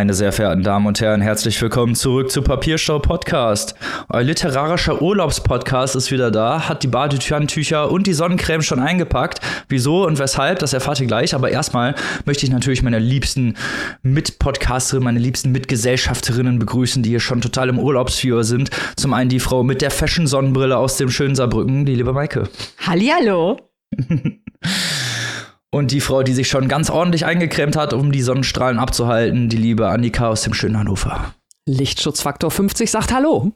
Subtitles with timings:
[0.00, 3.74] Meine sehr verehrten Damen und Herren, herzlich willkommen zurück zu Papierstau Podcast.
[4.08, 9.40] Euer literarischer Urlaubspodcast ist wieder da, hat die Badetücher und die Sonnencreme schon eingepackt.
[9.68, 11.34] Wieso und weshalb, das erfahrt ihr gleich.
[11.34, 11.94] Aber erstmal
[12.24, 13.58] möchte ich natürlich meine liebsten
[14.00, 18.70] Mitpodcasterinnen, meine liebsten Mitgesellschafterinnen begrüßen, die hier schon total im Urlaubsfieber sind.
[18.96, 22.44] Zum einen die Frau mit der Fashion-Sonnenbrille aus dem schönen Saarbrücken, die liebe Maike.
[22.78, 23.58] Hallihallo.
[25.72, 29.56] Und die Frau, die sich schon ganz ordentlich eingecremt hat, um die Sonnenstrahlen abzuhalten, die
[29.56, 31.32] liebe Annika aus dem schönen Hannover.
[31.66, 33.52] Lichtschutzfaktor 50 sagt Hallo.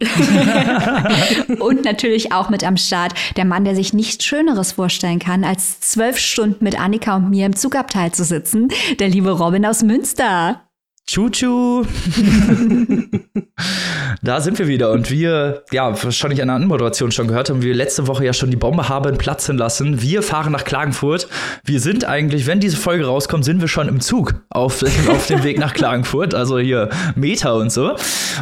[1.58, 5.80] Und natürlich auch mit am Start der Mann, der sich nichts Schöneres vorstellen kann, als
[5.80, 8.68] zwölf Stunden mit Annika und mir im Zugabteil zu sitzen,
[9.00, 10.60] der liebe Robin aus Münster.
[11.06, 11.84] Tschu-tschu.
[14.22, 17.74] da sind wir wieder und wir, ja, wahrscheinlich in der Anmoderation schon gehört haben, wir
[17.74, 20.00] letzte Woche ja schon die Bombe haben platzen lassen.
[20.00, 21.28] Wir fahren nach Klagenfurt.
[21.62, 25.44] Wir sind eigentlich, wenn diese Folge rauskommt, sind wir schon im Zug auf, auf dem
[25.44, 27.96] Weg nach Klagenfurt, also hier Meta und so.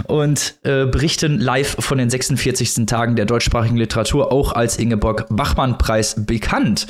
[0.05, 2.87] Und äh, berichten live von den 46.
[2.87, 6.87] Tagen der deutschsprachigen Literatur, auch als Ingeborg-Bachmann-Preis bekannt.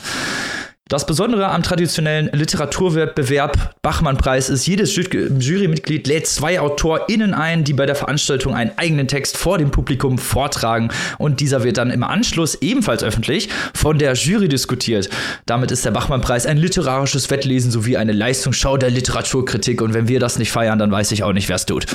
[0.93, 7.87] Das Besondere am traditionellen Literaturwettbewerb Bachmann-Preis ist, jedes Jurymitglied lädt zwei AutorInnen ein, die bei
[7.87, 12.57] der Veranstaltung einen eigenen Text vor dem Publikum vortragen und dieser wird dann im Anschluss
[12.57, 15.09] ebenfalls öffentlich von der Jury diskutiert.
[15.47, 20.21] Damit ist der Bachmann-Preis ein literarisches Wettlesen sowie eine Leistungsschau der Literaturkritik und wenn wir
[20.21, 21.87] das nicht feiern, dann weiß ich auch nicht, wer es tut.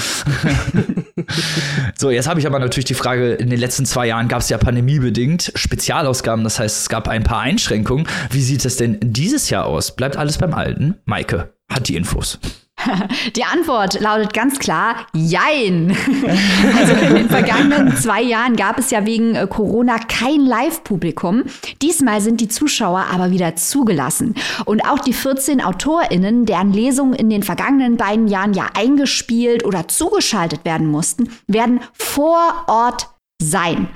[1.95, 4.49] so, jetzt habe ich aber natürlich die Frage, in den letzten zwei Jahren gab es
[4.49, 8.07] ja pandemiebedingt Spezialausgaben, das heißt, es gab ein paar Einschränkungen.
[8.31, 9.95] Wie sieht es denn dieses Jahr aus?
[9.95, 10.95] Bleibt alles beim Alten?
[11.05, 12.39] Maike hat die Infos.
[13.35, 15.95] Die Antwort lautet ganz klar Jein.
[16.77, 21.43] Also in den vergangenen zwei Jahren gab es ja wegen äh, Corona kein Live-Publikum.
[21.81, 24.35] Diesmal sind die Zuschauer aber wieder zugelassen.
[24.65, 29.87] Und auch die 14 AutorInnen, deren Lesungen in den vergangenen beiden Jahren ja eingespielt oder
[29.87, 33.07] zugeschaltet werden mussten, werden vor Ort
[33.41, 33.87] sein.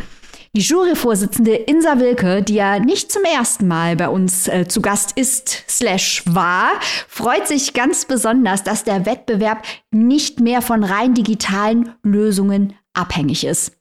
[0.54, 5.18] Die Juryvorsitzende Insa Wilke, die ja nicht zum ersten Mal bei uns äh, zu Gast
[5.18, 6.72] ist, slash war,
[7.08, 13.78] freut sich ganz besonders, dass der Wettbewerb nicht mehr von rein digitalen Lösungen abhängig ist.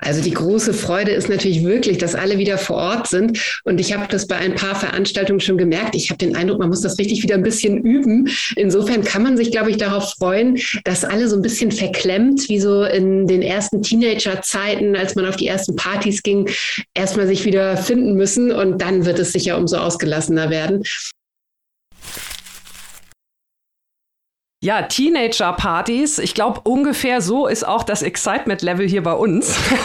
[0.00, 3.60] Also die große Freude ist natürlich wirklich, dass alle wieder vor Ort sind.
[3.64, 5.94] Und ich habe das bei ein paar Veranstaltungen schon gemerkt.
[5.94, 8.28] Ich habe den Eindruck, man muss das richtig wieder ein bisschen üben.
[8.56, 12.60] Insofern kann man sich, glaube ich, darauf freuen, dass alle so ein bisschen verklemmt, wie
[12.60, 16.48] so in den ersten Teenager-Zeiten, als man auf die ersten Partys ging,
[16.94, 18.52] erstmal sich wieder finden müssen.
[18.52, 20.82] Und dann wird es sicher umso ausgelassener werden.
[24.64, 26.18] Ja, Teenager-Partys.
[26.18, 29.58] Ich glaube, ungefähr so ist auch das Excitement-Level hier bei uns.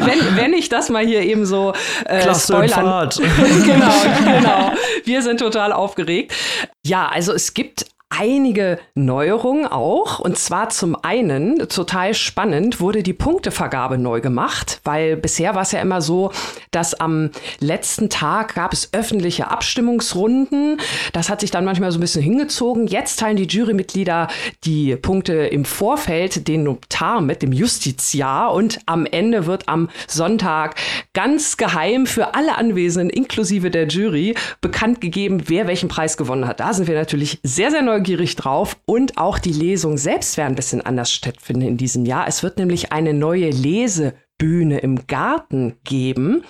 [0.00, 1.72] wenn, wenn ich das mal hier eben so
[2.04, 3.08] äh, spoilern.
[3.64, 3.94] genau,
[4.26, 4.72] genau.
[5.04, 6.34] Wir sind total aufgeregt.
[6.84, 7.86] Ja, also es gibt
[8.18, 10.18] einige Neuerungen auch.
[10.18, 15.72] Und zwar zum einen, total spannend, wurde die Punktevergabe neu gemacht, weil bisher war es
[15.72, 16.30] ja immer so,
[16.70, 17.30] dass am
[17.60, 20.78] letzten Tag gab es öffentliche Abstimmungsrunden.
[21.12, 22.86] Das hat sich dann manchmal so ein bisschen hingezogen.
[22.86, 24.28] Jetzt teilen die Jurymitglieder
[24.64, 28.52] die Punkte im Vorfeld den Notar mit, dem Justiziar.
[28.52, 30.76] Und am Ende wird am Sonntag
[31.14, 36.60] ganz geheim für alle Anwesenden, inklusive der Jury, bekannt gegeben, wer welchen Preis gewonnen hat.
[36.60, 40.52] Da sind wir natürlich sehr, sehr neugierig neugierig drauf und auch die Lesung selbst werden
[40.52, 42.26] ein bisschen anders stattfinden in diesem Jahr.
[42.26, 43.48] Es wird nämlich eine neue
[44.42, 46.44] Lesebühne im Garten geben.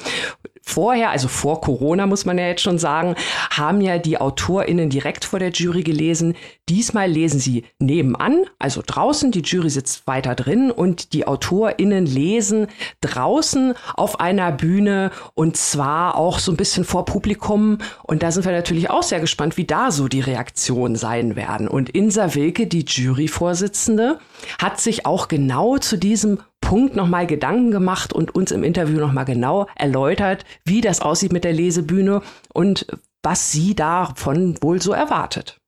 [0.64, 3.16] Vorher, also vor Corona muss man ja jetzt schon sagen,
[3.50, 6.34] haben ja die AutorInnen direkt vor der Jury gelesen.
[6.68, 9.32] Diesmal lesen sie nebenan, also draußen.
[9.32, 12.68] Die Jury sitzt weiter drin und die AutorInnen lesen
[13.00, 17.78] draußen auf einer Bühne und zwar auch so ein bisschen vor Publikum.
[18.04, 21.66] Und da sind wir natürlich auch sehr gespannt, wie da so die Reaktionen sein werden.
[21.66, 24.20] Und Insa Wilke, die Juryvorsitzende,
[24.60, 29.26] hat sich auch genau zu diesem Punkt nochmal Gedanken gemacht und uns im Interview nochmal
[29.26, 32.22] genau erläutert, wie das aussieht mit der Lesebühne
[32.54, 32.86] und
[33.22, 35.58] was sie davon wohl so erwartet.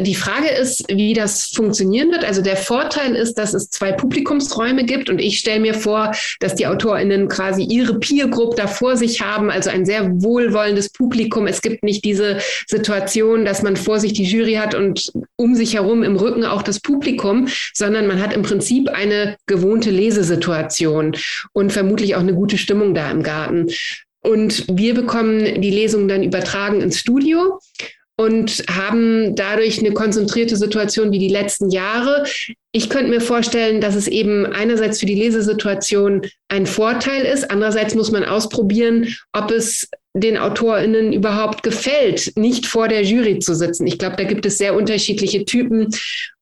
[0.00, 2.24] Die Frage ist, wie das funktionieren wird.
[2.24, 6.54] Also der Vorteil ist, dass es zwei Publikumsräume gibt und ich stelle mir vor, dass
[6.54, 11.46] die AutorInnen quasi ihre Peer Group da vor sich haben, also ein sehr wohlwollendes Publikum.
[11.46, 15.74] Es gibt nicht diese Situation, dass man vor sich die Jury hat und um sich
[15.74, 21.16] herum im Rücken auch das Publikum, sondern man hat im Prinzip eine gewohnte Lesesituation
[21.52, 23.68] und vermutlich auch eine gute Stimmung da im Garten.
[24.22, 27.58] Und wir bekommen die Lesung dann übertragen ins Studio.
[28.16, 32.24] Und haben dadurch eine konzentrierte Situation wie die letzten Jahre.
[32.72, 37.94] Ich könnte mir vorstellen, dass es eben einerseits für die Lesesituation ein Vorteil ist, andererseits
[37.94, 43.86] muss man ausprobieren, ob es den AutorInnen überhaupt gefällt, nicht vor der Jury zu sitzen.
[43.86, 45.88] Ich glaube, da gibt es sehr unterschiedliche Typen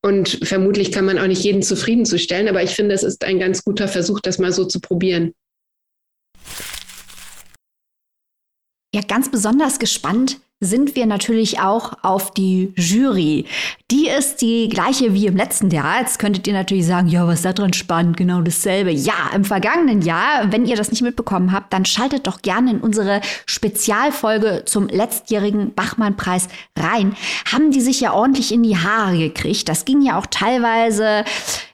[0.03, 3.63] und vermutlich kann man auch nicht jeden zufriedenzustellen, aber ich finde, es ist ein ganz
[3.63, 5.35] guter Versuch, das mal so zu probieren.
[8.93, 13.47] Ja, ganz besonders gespannt sind wir natürlich auch auf die Jury.
[13.91, 16.01] Die ist die gleiche wie im letzten Jahr.
[16.01, 18.19] Jetzt könntet ihr natürlich sagen, ja, was ist da dran spannend?
[18.19, 18.91] Genau dasselbe.
[18.91, 22.81] Ja, im vergangenen Jahr, wenn ihr das nicht mitbekommen habt, dann schaltet doch gerne in
[22.81, 26.49] unsere Spezialfolge zum letztjährigen Bachmann-Preis
[26.79, 27.17] rein.
[27.51, 29.67] Haben die sich ja ordentlich in die Haare gekriegt.
[29.67, 31.25] Das ging ja auch teilweise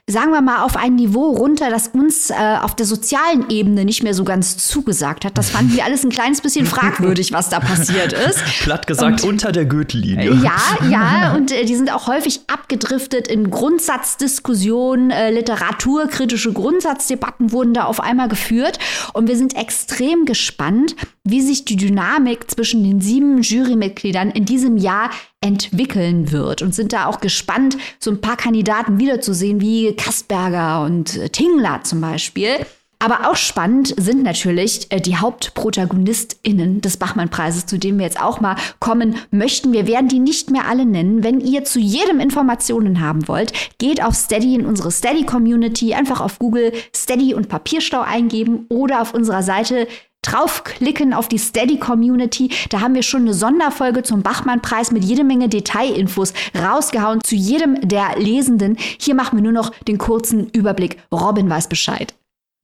[0.09, 4.03] sagen wir mal, auf ein Niveau runter, das uns äh, auf der sozialen Ebene nicht
[4.03, 5.37] mehr so ganz zugesagt hat.
[5.37, 8.39] Das fanden wir alles ein kleines bisschen fragwürdig, was da passiert ist.
[8.77, 10.33] Platt gesagt, und, unter der Gürtellinie.
[10.43, 10.57] Ja,
[10.89, 17.85] ja, und äh, die sind auch häufig abgedriftet in Grundsatzdiskussionen, äh, literaturkritische Grundsatzdebatten wurden da
[17.85, 18.79] auf einmal geführt.
[19.13, 24.77] Und wir sind extrem gespannt, wie sich die Dynamik zwischen den sieben Jurymitgliedern in diesem
[24.77, 25.09] Jahr
[25.41, 31.17] entwickeln wird und sind da auch gespannt, so ein paar Kandidaten wiederzusehen, wie Kastberger und
[31.17, 32.65] äh, Tingler zum Beispiel.
[32.99, 38.39] Aber auch spannend sind natürlich äh, die HauptprotagonistInnen des Bachmann-Preises, zu denen wir jetzt auch
[38.39, 39.71] mal kommen möchten.
[39.71, 41.23] Wir werden die nicht mehr alle nennen.
[41.23, 46.39] Wenn ihr zu jedem Informationen haben wollt, geht auf Steady in unsere Steady-Community, einfach auf
[46.39, 49.87] Google Steady und Papierstau eingeben oder auf unserer Seite
[50.23, 52.49] draufklicken auf die Steady Community.
[52.69, 57.87] Da haben wir schon eine Sonderfolge zum Bachmann-Preis mit jede Menge Detailinfos rausgehauen zu jedem
[57.87, 58.75] der Lesenden.
[58.99, 60.97] Hier machen wir nur noch den kurzen Überblick.
[61.11, 62.13] Robin weiß Bescheid.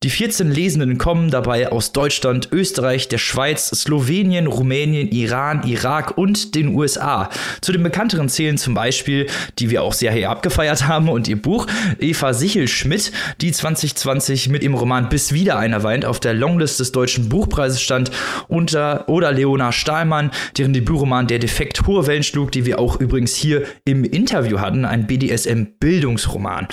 [0.04, 6.56] Die 14 Lesenden kommen dabei aus Deutschland, Österreich, der Schweiz, Slowenien, Rumänien, Iran, Irak und
[6.56, 7.30] den USA.
[7.62, 9.28] Zu den bekannteren zählen zum Beispiel,
[9.60, 11.68] die wir auch sehr hier abgefeiert haben und ihr Buch,
[12.00, 16.92] Eva Sichel-Schmidt, die 2020 mit ihrem Roman Bis wieder einer weint auf der Longlist des
[16.92, 18.12] Deutschen Buchpreises stand,
[18.50, 23.36] unter, oder Leona Stahlmann, deren Debütroman Der Defekt hohe Wellen schlug, die wir auch übrigens
[23.36, 26.68] hier im Interview hatten, ein BDSM-Bildungsroman.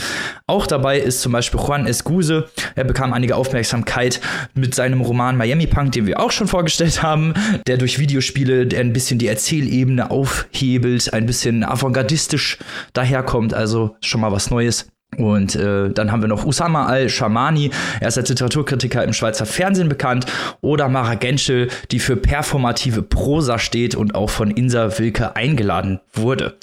[0.49, 4.19] Auch dabei ist zum Beispiel Juan Escuse, er bekam einige Aufmerksamkeit
[4.55, 7.35] mit seinem Roman Miami Punk, den wir auch schon vorgestellt haben,
[7.67, 12.57] der durch Videospiele ein bisschen die Erzählebene aufhebelt, ein bisschen avantgardistisch
[12.95, 14.89] daherkommt, also schon mal was Neues.
[15.19, 19.91] Und äh, dann haben wir noch Usama al-Shamani, er ist als Literaturkritiker im Schweizer Fernsehen
[19.91, 20.25] bekannt,
[20.63, 26.57] oder Mara Genschel, die für performative Prosa steht und auch von Insa Wilke eingeladen wurde.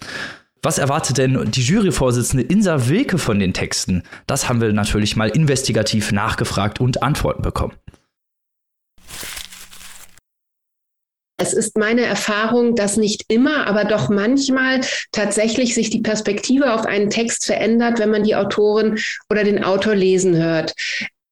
[0.68, 4.04] Was erwartet denn die Juryvorsitzende Insa Wilke von den Texten?
[4.28, 7.75] Das haben wir natürlich mal investigativ nachgefragt und Antworten bekommen.
[11.40, 14.81] Es ist meine Erfahrung, dass nicht immer, aber doch manchmal
[15.14, 19.00] tatsächlich sich die Perspektive auf einen Text verändert, wenn man die Autorin
[19.31, 20.74] oder den Autor lesen hört.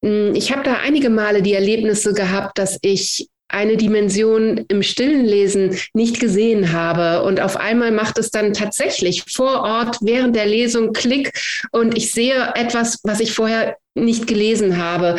[0.01, 5.25] Hm, ich habe da einige Male die Erlebnisse gehabt, dass ich eine Dimension im stillen
[5.25, 7.23] Lesen nicht gesehen habe.
[7.23, 11.31] Und auf einmal macht es dann tatsächlich vor Ort während der Lesung Klick
[11.71, 15.17] und ich sehe etwas, was ich vorher nicht gelesen habe.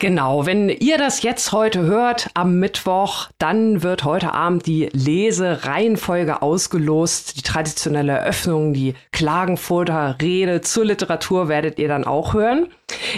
[0.00, 6.40] Genau, wenn ihr das jetzt heute hört, am Mittwoch, dann wird heute Abend die Lesereihenfolge
[6.40, 7.36] ausgelost.
[7.36, 12.68] Die traditionelle Eröffnung, die Klagenfurter Rede zur Literatur werdet ihr dann auch hören.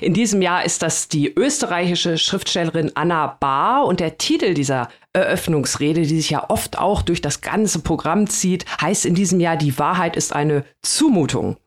[0.00, 6.02] In diesem Jahr ist das die österreichische Schriftstellerin Anna Bahr und der Titel dieser Eröffnungsrede,
[6.02, 9.78] die sich ja oft auch durch das ganze Programm zieht, heißt in diesem Jahr, die
[9.78, 11.59] Wahrheit ist eine Zumutung.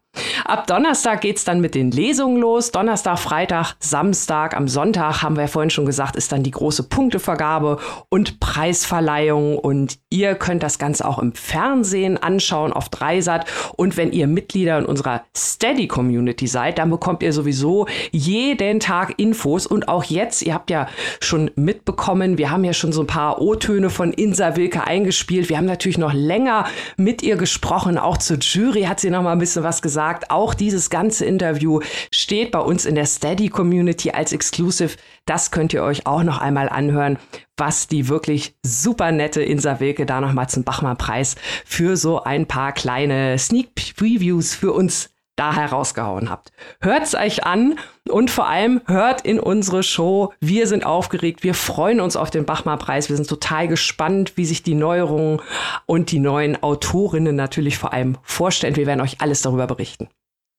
[0.46, 2.72] Ab Donnerstag geht es dann mit den Lesungen los.
[2.72, 6.84] Donnerstag, Freitag, Samstag, am Sonntag haben wir ja vorhin schon gesagt, ist dann die große
[6.84, 7.80] Punktevergabe
[8.10, 9.58] und Preisverleihung.
[9.58, 13.46] Und ihr könnt das Ganze auch im Fernsehen anschauen auf Dreisat.
[13.76, 19.16] Und wenn ihr Mitglieder in unserer Steady Community seid, dann bekommt ihr sowieso jeden Tag
[19.18, 19.66] Infos.
[19.68, 20.88] Und auch jetzt, ihr habt ja
[21.20, 25.50] schon mitbekommen, wir haben ja schon so ein paar O-Töne von Insa Wilke eingespielt.
[25.50, 26.66] Wir haben natürlich noch länger
[26.98, 27.98] mit ihr gesprochen.
[27.98, 31.26] Auch zur Jury hat sie noch mal ein bisschen was gesagt gesagt, auch dieses ganze
[31.26, 31.80] Interview
[32.12, 34.98] steht bei uns in der Steady Community als Exclusive.
[35.26, 37.18] Das könnt ihr euch auch noch einmal anhören,
[37.58, 41.36] was die wirklich super nette Insa Wilke da nochmal zum Bachmann-Preis
[41.66, 46.52] für so ein paar kleine Sneak Previews für uns da herausgehauen habt.
[46.82, 47.78] Hört's euch an
[48.10, 50.34] und vor allem hört in unsere Show.
[50.40, 53.10] Wir sind aufgeregt, wir freuen uns auf den Bachmann-Preis.
[53.10, 55.42] Wir sind total gespannt, wie sich die Neuerungen
[55.86, 58.76] und die neuen Autorinnen natürlich vor allem vorstellen.
[58.76, 60.08] Wir werden euch alles darüber berichten.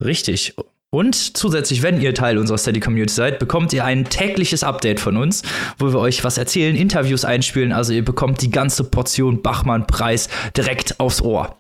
[0.04, 0.54] Richtig.
[0.90, 5.16] Und zusätzlich, wenn ihr Teil unserer Steady Community seid, bekommt ihr ein tägliches Update von
[5.16, 5.42] uns,
[5.78, 7.73] wo wir euch was erzählen, Interviews einspielen.
[7.73, 11.56] Also ihr bekommt die ganze Portion Bachmann-Preis direkt aufs Ohr.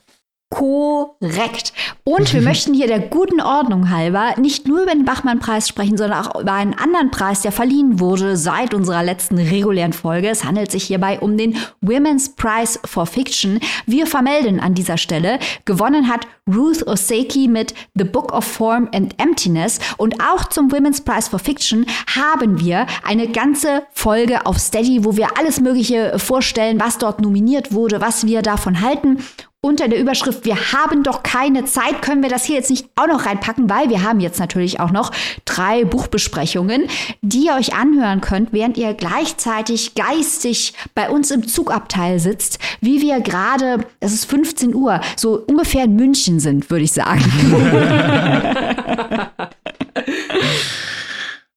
[0.48, 1.72] Korrekt.
[2.04, 6.24] Und wir möchten hier der guten Ordnung halber nicht nur über den Bachmann-Preis sprechen, sondern
[6.24, 10.28] auch über einen anderen Preis, der verliehen wurde seit unserer letzten regulären Folge.
[10.28, 13.58] Es handelt sich hierbei um den Women's Prize for Fiction.
[13.86, 19.20] Wir vermelden an dieser Stelle, gewonnen hat Ruth Oseki mit The Book of Form and
[19.20, 19.80] Emptiness.
[19.96, 25.16] Und auch zum Women's Prize for Fiction haben wir eine ganze Folge auf Steady, wo
[25.16, 29.18] wir alles Mögliche vorstellen, was dort nominiert wurde, was wir davon halten
[29.66, 33.08] unter der Überschrift Wir haben doch keine Zeit, können wir das hier jetzt nicht auch
[33.08, 35.10] noch reinpacken, weil wir haben jetzt natürlich auch noch
[35.44, 36.86] drei Buchbesprechungen,
[37.20, 43.02] die ihr euch anhören könnt, während ihr gleichzeitig geistig bei uns im Zugabteil sitzt, wie
[43.02, 47.24] wir gerade, es ist 15 Uhr, so ungefähr in München sind, würde ich sagen.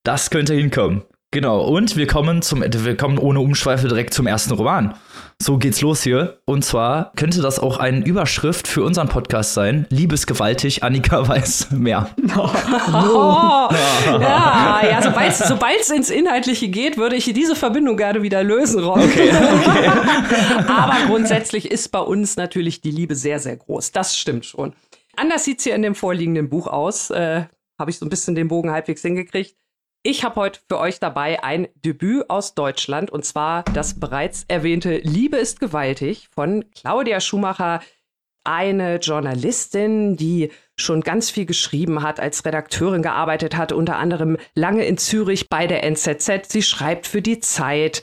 [0.04, 1.04] das könnte hinkommen.
[1.32, 4.96] Genau, und wir kommen zum, wir kommen ohne Umschweife direkt zum ersten Roman.
[5.40, 6.40] So geht's los hier.
[6.46, 9.86] Und zwar könnte das auch eine Überschrift für unseren Podcast sein.
[9.90, 12.10] Liebesgewaltig, Annika weiß mehr.
[12.36, 12.50] Oh.
[12.92, 13.70] Oh.
[14.22, 15.02] ja, ja
[15.48, 19.02] sobald es ins Inhaltliche geht, würde ich diese Verbindung gerne wieder lösen, Ron.
[19.02, 19.90] Okay, okay.
[20.68, 23.92] Aber grundsätzlich ist bei uns natürlich die Liebe sehr, sehr groß.
[23.92, 24.74] Das stimmt schon.
[25.16, 27.12] Anders sieht's hier in dem vorliegenden Buch aus.
[27.12, 27.44] Äh,
[27.78, 29.56] Habe ich so ein bisschen den Bogen halbwegs hingekriegt.
[30.02, 35.00] Ich habe heute für euch dabei ein Debüt aus Deutschland und zwar das bereits erwähnte
[35.00, 37.82] Liebe ist gewaltig von Claudia Schumacher,
[38.46, 44.86] eine Journalistin, die schon ganz viel geschrieben hat, als Redakteurin gearbeitet hat, unter anderem lange
[44.86, 46.50] in Zürich bei der NZZ.
[46.50, 48.02] Sie schreibt für die Zeit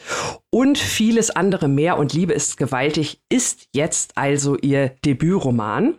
[0.50, 1.96] und vieles andere mehr.
[1.96, 5.96] Und Liebe ist gewaltig ist jetzt also ihr Debütroman.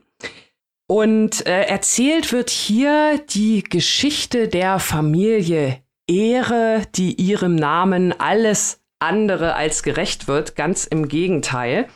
[0.88, 9.56] Und äh, erzählt wird hier die Geschichte der Familie Ehre, die ihrem Namen alles andere
[9.56, 10.56] als gerecht wird.
[10.56, 11.88] Ganz im Gegenteil.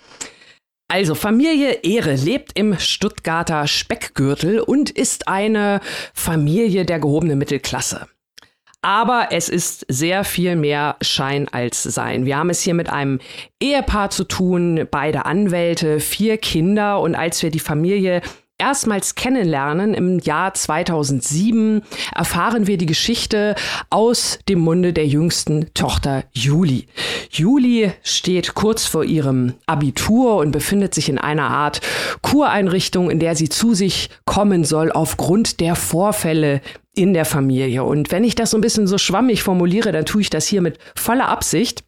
[0.92, 5.80] Also Familie Ehre lebt im Stuttgarter Speckgürtel und ist eine
[6.14, 8.08] Familie der gehobenen Mittelklasse.
[8.82, 12.26] Aber es ist sehr viel mehr Schein als Sein.
[12.26, 13.20] Wir haben es hier mit einem
[13.62, 18.22] Ehepaar zu tun, beide Anwälte, vier Kinder und als wir die Familie
[18.62, 21.82] erstmals kennenlernen im Jahr 2007,
[22.14, 23.56] erfahren wir die Geschichte
[23.90, 26.86] aus dem Munde der jüngsten Tochter Juli.
[27.32, 31.82] Juli steht kurz vor ihrem Abitur und befindet sich in einer Art
[32.22, 36.62] Kureinrichtung, in der sie zu sich kommen soll aufgrund der Vorfälle
[36.94, 37.84] in der Familie.
[37.84, 40.62] Und wenn ich das so ein bisschen so schwammig formuliere, dann tue ich das hier
[40.62, 41.84] mit voller Absicht.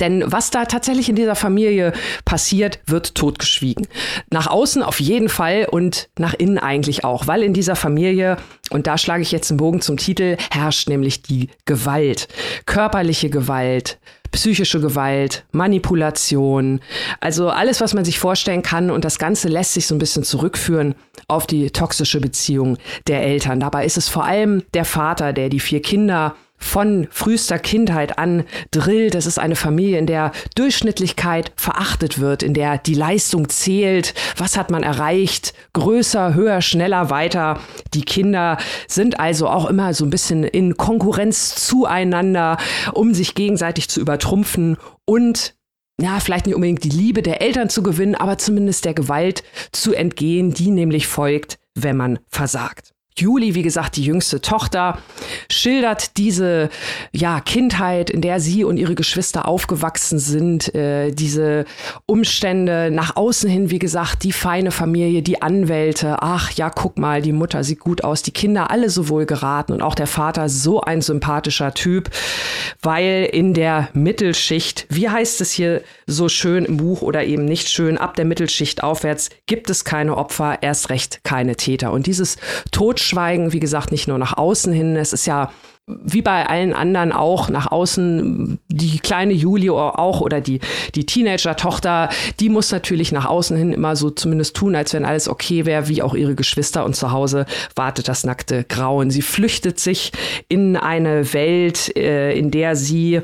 [0.00, 1.92] Denn was da tatsächlich in dieser Familie
[2.24, 3.86] passiert, wird totgeschwiegen.
[4.30, 8.36] Nach außen auf jeden Fall und nach innen eigentlich auch, weil in dieser Familie,
[8.70, 12.28] und da schlage ich jetzt einen Bogen zum Titel, herrscht nämlich die Gewalt.
[12.66, 13.98] Körperliche Gewalt,
[14.30, 16.80] psychische Gewalt, Manipulation,
[17.20, 20.22] also alles, was man sich vorstellen kann und das Ganze lässt sich so ein bisschen
[20.22, 20.94] zurückführen
[21.28, 22.76] auf die toxische Beziehung
[23.06, 23.60] der Eltern.
[23.60, 28.44] Dabei ist es vor allem der Vater, der die vier Kinder von frühester Kindheit an
[28.70, 29.14] drillt.
[29.14, 34.14] Es ist eine Familie, in der Durchschnittlichkeit verachtet wird, in der die Leistung zählt.
[34.36, 35.54] Was hat man erreicht?
[35.72, 37.60] Größer, höher, schneller, weiter.
[37.94, 42.58] Die Kinder sind also auch immer so ein bisschen in Konkurrenz zueinander,
[42.92, 45.54] um sich gegenseitig zu übertrumpfen und
[46.00, 49.94] ja, vielleicht nicht unbedingt die Liebe der Eltern zu gewinnen, aber zumindest der Gewalt zu
[49.94, 52.94] entgehen, die nämlich folgt, wenn man versagt.
[53.20, 54.98] Julie, wie gesagt, die jüngste Tochter,
[55.50, 56.70] schildert diese
[57.12, 61.64] ja, Kindheit, in der sie und ihre Geschwister aufgewachsen sind, äh, diese
[62.06, 67.22] Umstände nach außen hin, wie gesagt, die feine Familie, die Anwälte, ach ja, guck mal,
[67.22, 70.48] die Mutter sieht gut aus, die Kinder alle so wohl geraten und auch der Vater
[70.48, 72.10] so ein sympathischer Typ,
[72.82, 77.68] weil in der Mittelschicht, wie heißt es hier so schön im Buch oder eben nicht
[77.68, 81.92] schön, ab der Mittelschicht aufwärts gibt es keine Opfer, erst recht keine Täter.
[81.92, 82.36] Und dieses
[82.70, 84.96] Totschweigen Totschweigen, wie gesagt, nicht nur nach außen hin.
[84.96, 85.50] Es ist ja
[85.86, 90.60] wie bei allen anderen auch nach außen, die kleine Julie auch oder die,
[90.94, 92.10] die Teenager-Tochter,
[92.40, 95.88] die muss natürlich nach außen hin immer so zumindest tun, als wenn alles okay wäre,
[95.88, 99.10] wie auch ihre Geschwister und zu Hause wartet das nackte Grauen.
[99.10, 100.12] Sie flüchtet sich
[100.50, 103.22] in eine Welt, äh, in der sie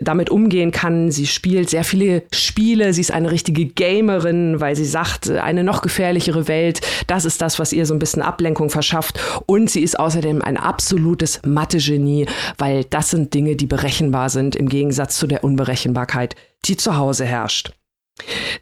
[0.00, 1.10] damit umgehen kann.
[1.10, 2.92] Sie spielt sehr viele Spiele.
[2.92, 7.58] Sie ist eine richtige Gamerin, weil sie sagt, eine noch gefährlichere Welt, das ist das,
[7.58, 9.18] was ihr so ein bisschen Ablenkung verschafft.
[9.46, 12.26] Und sie ist außerdem ein absolutes Mathe-Genie,
[12.58, 16.36] weil das sind Dinge, die berechenbar sind, im Gegensatz zu der Unberechenbarkeit,
[16.66, 17.72] die zu Hause herrscht.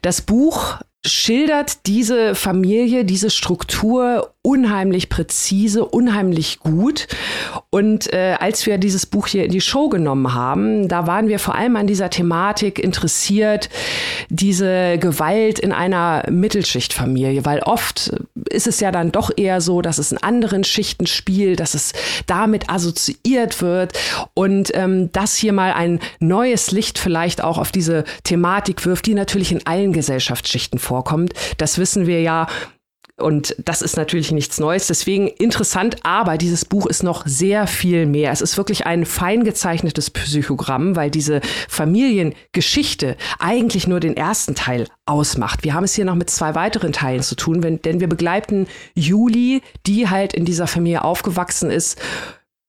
[0.01, 7.07] Das Buch schildert diese Familie, diese Struktur unheimlich präzise, unheimlich gut.
[7.71, 11.39] Und äh, als wir dieses Buch hier in die Show genommen haben, da waren wir
[11.39, 13.69] vor allem an dieser Thematik interessiert,
[14.29, 18.13] diese Gewalt in einer Mittelschichtfamilie, weil oft
[18.49, 21.93] ist es ja dann doch eher so, dass es in anderen Schichten spielt, dass es
[22.27, 23.93] damit assoziiert wird
[24.35, 29.15] und ähm, das hier mal ein neues Licht vielleicht auch auf diese Thematik wirft, die
[29.15, 30.94] natürlich in allen Gesellschaftsschichten vorkommt.
[31.57, 32.47] Das wissen wir ja
[33.17, 34.87] und das ist natürlich nichts Neues.
[34.87, 38.31] Deswegen interessant, aber dieses Buch ist noch sehr viel mehr.
[38.31, 44.87] Es ist wirklich ein fein gezeichnetes Psychogramm, weil diese Familiengeschichte eigentlich nur den ersten Teil
[45.05, 45.63] ausmacht.
[45.63, 48.67] Wir haben es hier noch mit zwei weiteren Teilen zu tun, wenn, denn wir begleiten
[48.95, 52.01] Juli, die halt in dieser Familie aufgewachsen ist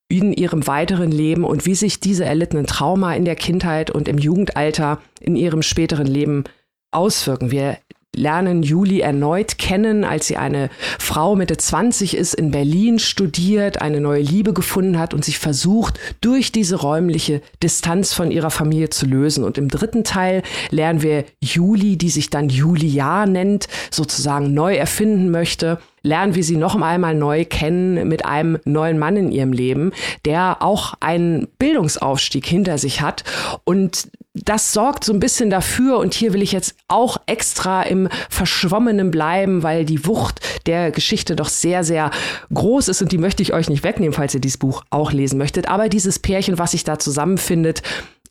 [0.09, 4.19] in ihrem weiteren Leben und wie sich diese erlittenen Trauma in der Kindheit und im
[4.19, 6.45] Jugendalter in ihrem späteren Leben
[6.93, 7.51] auswirken.
[7.51, 7.79] Wir
[8.17, 14.01] lernen Juli erneut kennen, als sie eine Frau Mitte 20 ist, in Berlin studiert, eine
[14.01, 19.07] neue Liebe gefunden hat und sich versucht, durch diese räumliche Distanz von ihrer Familie zu
[19.07, 19.45] lösen.
[19.45, 25.31] Und im dritten Teil lernen wir Juli, die sich dann Julia nennt, sozusagen neu erfinden
[25.31, 29.93] möchte lernen wir sie noch einmal neu kennen mit einem neuen Mann in ihrem Leben,
[30.25, 33.25] der auch einen Bildungsaufstieg hinter sich hat
[33.65, 34.09] und
[34.45, 39.11] das sorgt so ein bisschen dafür, und hier will ich jetzt auch extra im Verschwommenen
[39.11, 42.11] bleiben, weil die Wucht der Geschichte doch sehr, sehr
[42.53, 45.39] groß ist und die möchte ich euch nicht wegnehmen, falls ihr dieses Buch auch lesen
[45.39, 45.69] möchtet.
[45.69, 47.83] Aber dieses Pärchen, was sich da zusammenfindet,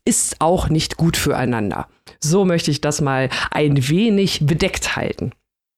[0.04, 1.88] ist auch nicht gut füreinander.
[2.20, 5.32] So möchte ich das mal ein wenig bedeckt halten.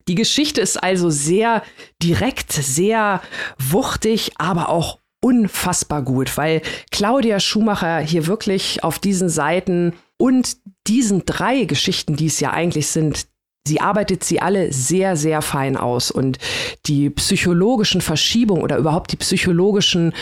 [0.07, 1.63] Die Geschichte ist also sehr
[2.03, 3.21] direkt, sehr
[3.59, 10.57] wuchtig, aber auch unfassbar gut, weil Claudia Schumacher hier wirklich auf diesen Seiten und
[10.87, 13.27] diesen drei Geschichten, die es ja eigentlich sind,
[13.69, 16.11] sie arbeitet sie alle sehr, sehr fein aus.
[16.11, 16.39] Und
[16.87, 20.13] die psychologischen Verschiebungen oder überhaupt die psychologischen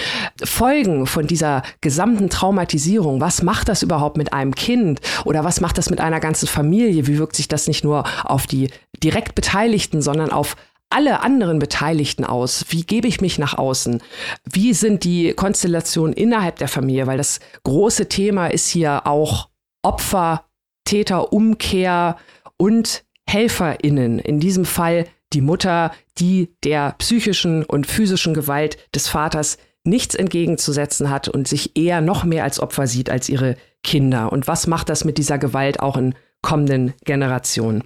[0.43, 5.79] Folgen von dieser gesamten Traumatisierung, was macht das überhaupt mit einem Kind oder was macht
[5.79, 7.07] das mit einer ganzen Familie?
[7.07, 8.71] Wie wirkt sich das nicht nur auf die
[9.03, 10.57] direkt Beteiligten, sondern auf
[10.97, 12.65] alle anderen Beteiligten aus?
[12.71, 14.03] Wie gebe ich mich nach außen?
[14.51, 17.07] Wie sind die Konstellationen innerhalb der Familie?
[17.07, 19.51] Weil das große Thema ist hier auch
[19.83, 20.47] Opfer,
[20.87, 22.17] Täter, Umkehr
[22.57, 24.19] und HelferInnen.
[24.21, 25.05] In diesem Fall
[25.35, 31.77] die Mutter, die der psychischen und physischen Gewalt des Vaters nichts entgegenzusetzen hat und sich
[31.77, 34.33] eher noch mehr als Opfer sieht als ihre Kinder.
[34.33, 36.15] Und was macht das mit dieser Gewalt auch in
[36.47, 37.83] kommenden Generationen?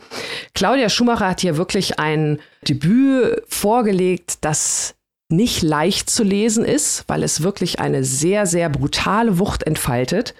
[0.55, 4.94] Claudia Schumacher hat hier wirklich ein Debüt vorgelegt, das
[5.33, 10.35] nicht leicht zu lesen ist, weil es wirklich eine sehr, sehr brutale Wucht entfaltet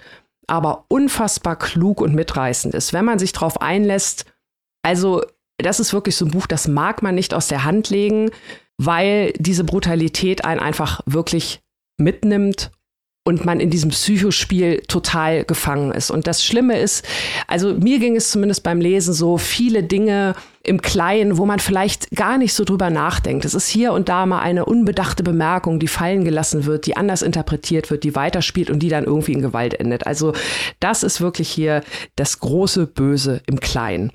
[0.51, 4.25] aber unfassbar klug und mitreißend ist, wenn man sich darauf einlässt.
[4.83, 5.23] Also,
[5.57, 8.31] das ist wirklich so ein Buch, das mag man nicht aus der Hand legen,
[8.77, 11.61] weil diese Brutalität einen einfach wirklich
[11.97, 12.71] mitnimmt
[13.23, 16.09] und man in diesem Psychospiel total gefangen ist.
[16.09, 17.05] Und das Schlimme ist,
[17.47, 22.09] also mir ging es zumindest beim Lesen so, viele Dinge im Kleinen, wo man vielleicht
[22.11, 23.45] gar nicht so drüber nachdenkt.
[23.45, 27.21] Es ist hier und da mal eine unbedachte Bemerkung, die fallen gelassen wird, die anders
[27.21, 30.07] interpretiert wird, die weiterspielt und die dann irgendwie in Gewalt endet.
[30.07, 30.33] Also
[30.79, 31.83] das ist wirklich hier
[32.15, 34.11] das große Böse im Kleinen.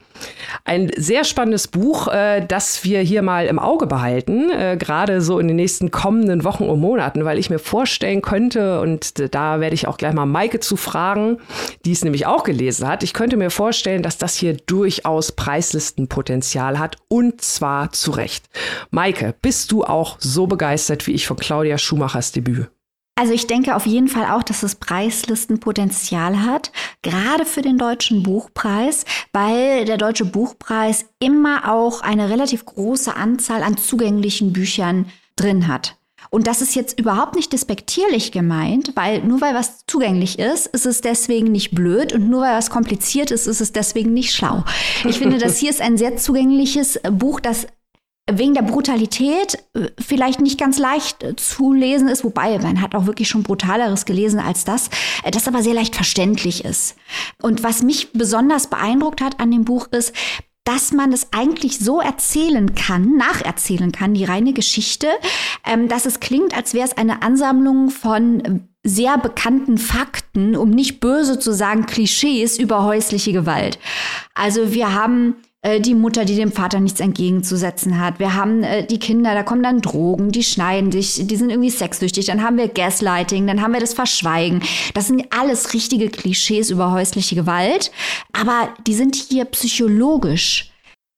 [0.64, 5.38] Ein sehr spannendes Buch, äh, das wir hier mal im Auge behalten, äh, gerade so
[5.38, 9.74] in den nächsten kommenden Wochen und Monaten, weil ich mir vorstellen könnte, und da werde
[9.74, 11.38] ich auch gleich mal Maike zu fragen,
[11.84, 16.26] die es nämlich auch gelesen hat, ich könnte mir vorstellen, dass das hier durchaus Preislistenpotenzial
[16.26, 18.48] Potenzial hat und zwar zu Recht.
[18.90, 22.68] Maike, bist du auch so begeistert wie ich von Claudia Schumachers Debüt?
[23.18, 28.22] Also ich denke auf jeden Fall auch, dass es Preislistenpotenzial hat, gerade für den deutschen
[28.22, 35.66] Buchpreis, weil der deutsche Buchpreis immer auch eine relativ große Anzahl an zugänglichen Büchern drin
[35.66, 35.96] hat.
[36.28, 40.84] Und das ist jetzt überhaupt nicht despektierlich gemeint, weil nur weil was zugänglich ist, ist
[40.84, 44.64] es deswegen nicht blöd und nur weil was kompliziert ist, ist es deswegen nicht schlau.
[45.04, 47.66] Ich finde, das hier ist ein sehr zugängliches Buch, das
[48.30, 52.94] wegen der Brutalität äh, vielleicht nicht ganz leicht äh, zu lesen ist, wobei man hat
[52.94, 54.88] auch wirklich schon brutaleres gelesen als das,
[55.22, 56.96] äh, das aber sehr leicht verständlich ist.
[57.40, 60.12] Und was mich besonders beeindruckt hat an dem Buch ist,
[60.64, 65.06] dass man es eigentlich so erzählen kann, nacherzählen kann, die reine Geschichte,
[65.64, 70.98] ähm, dass es klingt, als wäre es eine Ansammlung von sehr bekannten Fakten, um nicht
[70.98, 73.78] böse zu sagen, Klischees über häusliche Gewalt.
[74.34, 78.20] Also wir haben äh, die Mutter, die dem Vater nichts entgegenzusetzen hat.
[78.20, 81.70] Wir haben äh, die Kinder, da kommen dann Drogen, die schneiden sich, die sind irgendwie
[81.70, 82.26] sexsüchtig.
[82.26, 84.62] Dann haben wir Gaslighting, dann haben wir das Verschweigen.
[84.94, 87.90] Das sind alles richtige Klischees über häusliche Gewalt.
[88.32, 90.70] Aber die sind hier psychologisch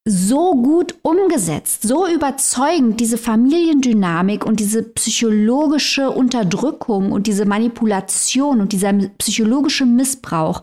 [0.07, 8.73] so gut umgesetzt, so überzeugend, diese Familiendynamik und diese psychologische Unterdrückung und diese Manipulation und
[8.73, 10.63] dieser psychologische Missbrauch,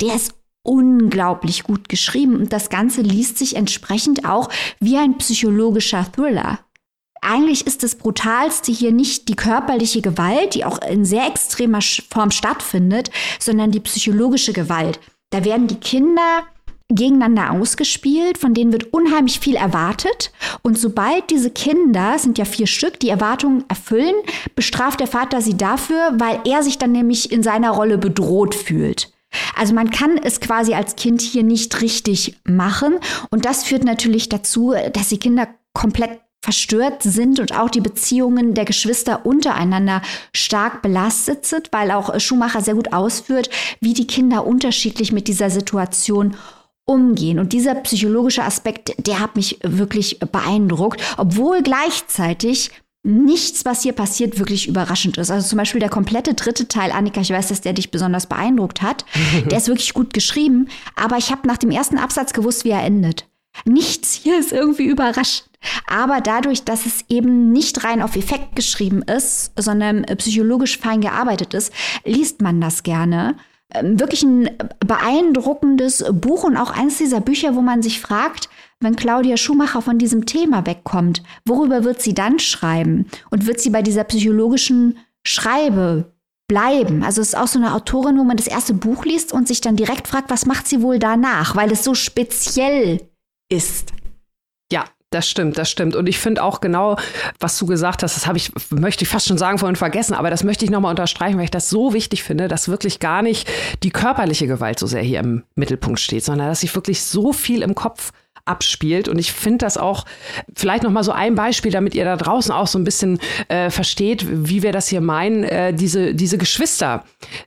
[0.00, 4.48] der ist unglaublich gut geschrieben und das Ganze liest sich entsprechend auch
[4.80, 6.58] wie ein psychologischer Thriller.
[7.20, 12.30] Eigentlich ist das Brutalste hier nicht die körperliche Gewalt, die auch in sehr extremer Form
[12.30, 15.00] stattfindet, sondern die psychologische Gewalt.
[15.30, 16.44] Da werden die Kinder
[16.90, 20.32] gegeneinander ausgespielt, von denen wird unheimlich viel erwartet.
[20.62, 24.14] Und sobald diese Kinder, sind ja vier Stück, die Erwartungen erfüllen,
[24.54, 29.13] bestraft der Vater sie dafür, weil er sich dann nämlich in seiner Rolle bedroht fühlt.
[29.56, 32.98] Also man kann es quasi als Kind hier nicht richtig machen.
[33.30, 38.52] Und das führt natürlich dazu, dass die Kinder komplett verstört sind und auch die Beziehungen
[38.52, 40.02] der Geschwister untereinander
[40.34, 43.48] stark belastet sind, weil auch Schumacher sehr gut ausführt,
[43.80, 46.36] wie die Kinder unterschiedlich mit dieser Situation
[46.84, 47.38] umgehen.
[47.38, 52.70] Und dieser psychologische Aspekt, der hat mich wirklich beeindruckt, obwohl gleichzeitig
[53.04, 55.30] nichts, was hier passiert, wirklich überraschend ist.
[55.30, 58.82] Also zum Beispiel der komplette dritte Teil, Annika, ich weiß, dass der dich besonders beeindruckt
[58.82, 59.04] hat.
[59.50, 62.82] der ist wirklich gut geschrieben, aber ich habe nach dem ersten Absatz gewusst, wie er
[62.82, 63.26] endet.
[63.64, 65.48] Nichts hier ist irgendwie überraschend.
[65.86, 71.54] Aber dadurch, dass es eben nicht rein auf Effekt geschrieben ist, sondern psychologisch fein gearbeitet
[71.54, 71.72] ist,
[72.04, 73.36] liest man das gerne.
[73.70, 78.48] Ähm, wirklich ein beeindruckendes Buch und auch eines dieser Bücher, wo man sich fragt,
[78.84, 83.06] wenn Claudia Schumacher von diesem Thema wegkommt, worüber wird sie dann schreiben?
[83.30, 86.12] Und wird sie bei dieser psychologischen Schreibe
[86.48, 87.02] bleiben?
[87.02, 89.60] Also es ist auch so eine Autorin, wo man das erste Buch liest und sich
[89.60, 93.00] dann direkt fragt, was macht sie wohl danach, weil es so speziell
[93.50, 93.92] ist.
[95.14, 95.94] Das stimmt, das stimmt.
[95.94, 96.96] Und ich finde auch genau,
[97.38, 100.28] was du gesagt hast, das habe ich, möchte ich fast schon sagen, vorhin vergessen, aber
[100.28, 103.48] das möchte ich nochmal unterstreichen, weil ich das so wichtig finde, dass wirklich gar nicht
[103.84, 107.62] die körperliche Gewalt so sehr hier im Mittelpunkt steht, sondern dass sich wirklich so viel
[107.62, 108.10] im Kopf
[108.44, 109.08] abspielt.
[109.08, 110.04] Und ich finde das auch
[110.54, 113.70] vielleicht noch mal so ein Beispiel, damit ihr da draußen auch so ein bisschen äh,
[113.70, 115.44] versteht, wie wir das hier meinen.
[115.44, 117.04] Äh, diese, diese Geschwister,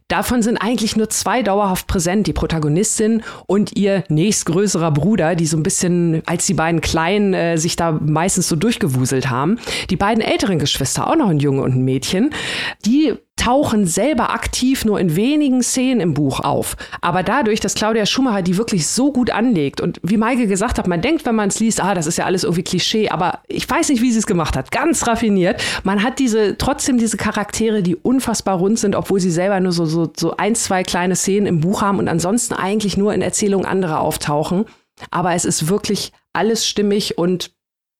[0.07, 2.27] davon sind eigentlich nur zwei dauerhaft präsent.
[2.27, 7.57] Die Protagonistin und ihr nächstgrößerer Bruder, die so ein bisschen, als die beiden Kleinen äh,
[7.57, 9.59] sich da meistens so durchgewuselt haben.
[9.89, 12.31] Die beiden älteren Geschwister, auch noch ein Junge und ein Mädchen,
[12.85, 16.75] die tauchen selber aktiv nur in wenigen Szenen im Buch auf.
[17.01, 20.87] Aber dadurch, dass Claudia Schumacher die wirklich so gut anlegt und wie Maike gesagt hat,
[20.87, 23.69] man denkt, wenn man es liest, ah, das ist ja alles irgendwie Klischee, aber ich
[23.69, 24.71] weiß nicht, wie sie es gemacht hat.
[24.71, 25.63] Ganz raffiniert.
[25.83, 29.85] Man hat diese, trotzdem diese Charaktere, die unfassbar rund sind, obwohl sie selber nur so,
[29.85, 33.65] so, so ein, zwei kleine Szenen im Buch haben und ansonsten eigentlich nur in Erzählungen
[33.65, 34.65] anderer auftauchen.
[35.11, 37.51] Aber es ist wirklich alles stimmig und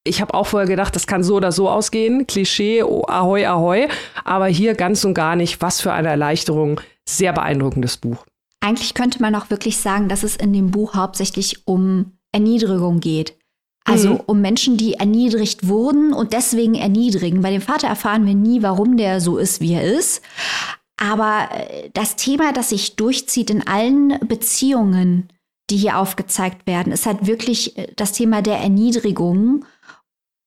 [0.07, 2.25] ich habe auch vorher gedacht, das kann so oder so ausgehen.
[2.27, 3.87] Klischee, oh, ahoi, ahoi.
[4.23, 5.61] Aber hier ganz und gar nicht.
[5.61, 6.81] Was für eine Erleichterung.
[7.07, 8.25] Sehr beeindruckendes Buch.
[8.59, 13.37] Eigentlich könnte man auch wirklich sagen, dass es in dem Buch hauptsächlich um Erniedrigung geht.
[13.85, 14.19] Also mhm.
[14.25, 17.41] um Menschen, die erniedrigt wurden und deswegen erniedrigen.
[17.41, 20.21] Bei dem Vater erfahren wir nie, warum der so ist, wie er ist.
[20.97, 25.29] Aber äh, das Thema, das sich durchzieht in allen Beziehungen,
[25.69, 29.65] die hier aufgezeigt werden, ist halt wirklich äh, das Thema der Erniedrigung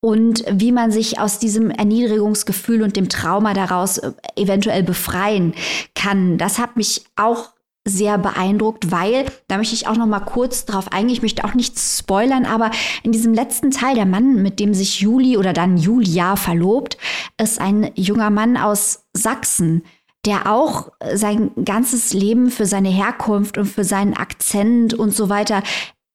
[0.00, 5.54] und wie man sich aus diesem Erniedrigungsgefühl und dem Trauma daraus äh, eventuell befreien
[5.94, 6.38] kann.
[6.38, 7.50] Das hat mich auch
[7.86, 11.54] sehr beeindruckt, weil, da möchte ich auch noch mal kurz drauf eingehen, ich möchte auch
[11.54, 12.70] nichts spoilern, aber
[13.02, 16.98] in diesem letzten Teil, der Mann, mit dem sich Juli oder dann Julia verlobt,
[17.40, 19.82] ist ein junger Mann aus Sachsen,
[20.26, 25.62] der auch sein ganzes Leben für seine Herkunft und für seinen Akzent und so weiter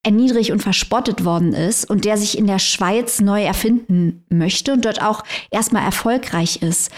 [0.06, 4.84] erniedrigt und verspottet worden ist und der sich in der Schweiz neu erfinden möchte und
[4.84, 6.90] dort auch erstmal erfolgreich ist.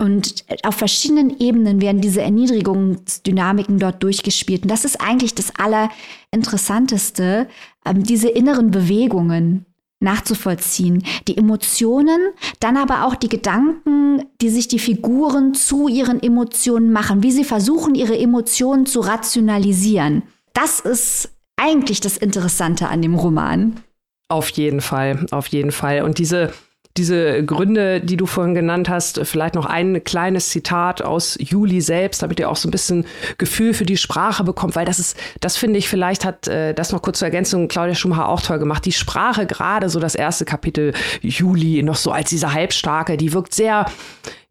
[0.00, 4.62] Und auf verschiedenen Ebenen werden diese Erniedrigungsdynamiken dort durchgespielt.
[4.62, 7.48] Und das ist eigentlich das Allerinteressanteste,
[7.84, 9.66] ähm, diese inneren Bewegungen
[10.00, 11.02] nachzuvollziehen.
[11.26, 12.20] Die Emotionen,
[12.60, 17.44] dann aber auch die Gedanken, die sich die Figuren zu ihren Emotionen machen, wie sie
[17.44, 20.22] versuchen, ihre Emotionen zu rationalisieren.
[20.52, 23.80] Das ist eigentlich das Interessante an dem Roman.
[24.28, 26.02] Auf jeden Fall, auf jeden Fall.
[26.02, 26.52] Und diese,
[26.96, 32.22] diese Gründe, die du vorhin genannt hast, vielleicht noch ein kleines Zitat aus Juli selbst,
[32.22, 33.06] damit ihr auch so ein bisschen
[33.38, 36.92] Gefühl für die Sprache bekommt, weil das ist, das finde ich, vielleicht hat äh, das
[36.92, 38.84] noch kurz zur Ergänzung Claudia Schumacher auch toll gemacht.
[38.84, 40.92] Die Sprache, gerade so das erste Kapitel
[41.22, 43.86] Juli, noch so als diese Halbstarke, die wirkt sehr,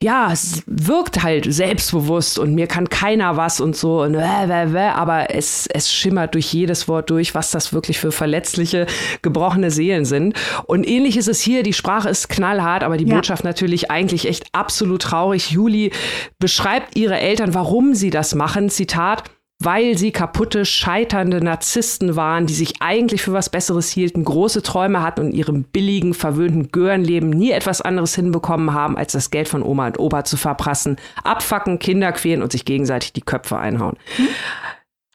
[0.03, 4.71] ja, es wirkt halt selbstbewusst und mir kann keiner was und so, und äh, äh,
[4.71, 8.85] äh, aber es, es schimmert durch jedes Wort durch, was das wirklich für verletzliche,
[9.23, 10.35] gebrochene Seelen sind.
[10.65, 13.15] Und ähnlich ist es hier, die Sprache ist knallhart, aber die ja.
[13.15, 15.49] Botschaft natürlich eigentlich echt absolut traurig.
[15.49, 15.91] Juli
[16.37, 18.69] beschreibt ihre Eltern, warum sie das machen.
[18.69, 19.23] Zitat,
[19.59, 25.01] weil sie kaputte, scheiternde Narzissten waren, die sich eigentlich für was Besseres hielten, große Träume
[25.01, 29.63] hatten und ihrem billigen, verwöhnten Görenleben nie etwas anderes hinbekommen haben, als das Geld von
[29.63, 33.97] Oma und Opa zu verprassen, abfacken, Kinder quälen und sich gegenseitig die Köpfe einhauen.
[34.17, 34.27] Hm?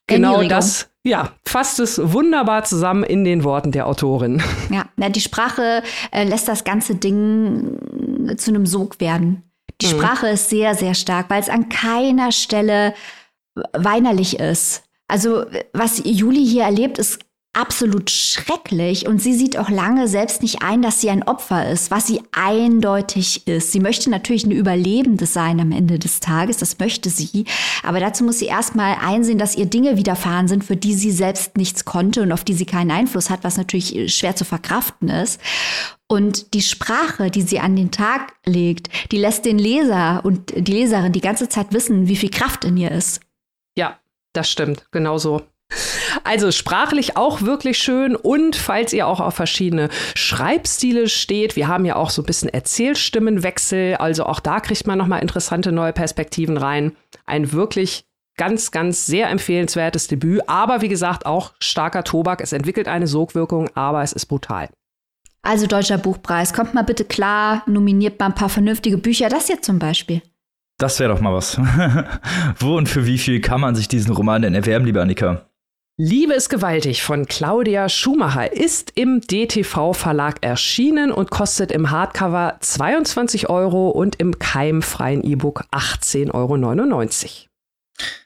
[0.09, 4.42] Genau das, ja, fasst es wunderbar zusammen in den Worten der Autorin.
[4.70, 9.44] Ja, die Sprache äh, lässt das ganze Ding äh, zu einem Sog werden.
[9.81, 9.90] Die mhm.
[9.90, 12.94] Sprache ist sehr, sehr stark, weil es an keiner Stelle
[13.73, 14.83] weinerlich ist.
[15.09, 17.19] Also, was Juli hier erlebt, ist
[17.55, 21.91] absolut schrecklich und sie sieht auch lange selbst nicht ein, dass sie ein Opfer ist,
[21.91, 23.73] was sie eindeutig ist.
[23.73, 27.45] Sie möchte natürlich eine Überlebende sein am Ende des Tages, das möchte sie,
[27.83, 31.59] aber dazu muss sie erstmal einsehen, dass ihr Dinge widerfahren sind, für die sie selbst
[31.59, 35.38] nichts konnte und auf die sie keinen Einfluss hat, was natürlich schwer zu verkraften ist.
[36.09, 40.73] Und die Sprache, die sie an den Tag legt, die lässt den Leser und die
[40.73, 43.21] Leserin die ganze Zeit wissen, wie viel Kraft in ihr ist.
[43.77, 43.99] Ja,
[44.33, 45.43] das stimmt, genau so.
[46.25, 51.85] Also sprachlich auch wirklich schön und falls ihr auch auf verschiedene Schreibstile steht, wir haben
[51.85, 56.59] ja auch so ein bisschen Erzählstimmenwechsel, also auch da kriegt man nochmal interessante neue Perspektiven
[56.59, 56.95] rein.
[57.25, 58.05] Ein wirklich
[58.37, 62.41] ganz, ganz sehr empfehlenswertes Debüt, aber wie gesagt auch starker Tobak.
[62.41, 64.69] Es entwickelt eine Sogwirkung, aber es ist brutal.
[65.43, 69.61] Also Deutscher Buchpreis, kommt mal bitte klar, nominiert mal ein paar vernünftige Bücher, das hier
[69.61, 70.23] zum Beispiel.
[70.83, 71.61] Das wäre doch mal was.
[72.59, 75.47] Wo und für wie viel kann man sich diesen Roman denn erwerben, liebe Annika?
[75.97, 82.57] Liebe ist gewaltig von Claudia Schumacher ist im DTV Verlag erschienen und kostet im Hardcover
[82.59, 86.57] 22 Euro und im keimfreien E-Book 18,99 Euro.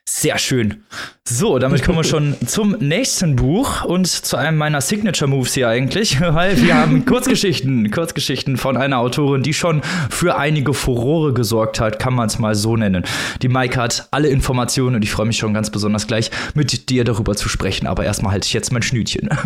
[0.08, 0.84] Sehr schön.
[1.28, 5.68] So, damit kommen wir schon zum nächsten Buch und zu einem meiner Signature Moves hier
[5.68, 11.80] eigentlich, weil wir haben Kurzgeschichten, Kurzgeschichten von einer Autorin, die schon für einige Furore gesorgt
[11.80, 13.02] hat, kann man es mal so nennen.
[13.42, 17.02] Die Maike hat alle Informationen und ich freue mich schon ganz besonders gleich mit dir
[17.02, 19.28] darüber zu sprechen, aber erstmal halte ich jetzt mein Schnütchen.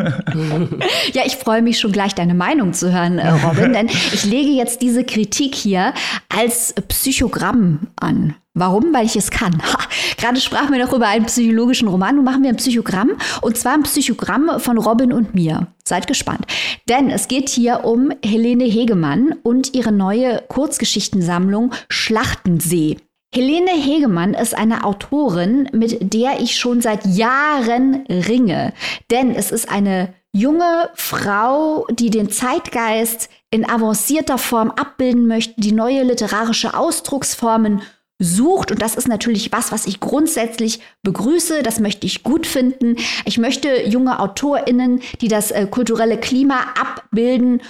[1.13, 4.51] Ja, ich freue mich schon gleich deine Meinung zu hören, äh, Robin, denn ich lege
[4.51, 5.95] jetzt diese Kritik hier
[6.29, 8.35] als Psychogramm an.
[8.55, 8.93] Warum?
[8.93, 9.63] Weil ich es kann.
[9.63, 9.79] Ha,
[10.17, 12.17] gerade sprachen wir noch über einen psychologischen Roman.
[12.17, 13.13] Nun machen wir ein Psychogramm.
[13.41, 15.69] Und zwar ein Psychogramm von Robin und mir.
[15.85, 16.45] Seid gespannt.
[16.89, 22.97] Denn es geht hier um Helene Hegemann und ihre neue Kurzgeschichtensammlung Schlachtensee.
[23.33, 28.73] Helene Hegemann ist eine Autorin, mit der ich schon seit Jahren ringe.
[29.13, 35.71] Denn es ist eine junge Frau, die den Zeitgeist in avancierter Form abbilden möchte, die
[35.71, 37.83] neue literarische Ausdrucksformen
[38.21, 38.71] sucht.
[38.71, 41.65] Und das ist natürlich was, was ich grundsätzlich begrüße.
[41.65, 42.97] Das möchte ich gut finden.
[43.25, 47.63] Ich möchte junge AutorInnen, die das äh, kulturelle Klima abbilden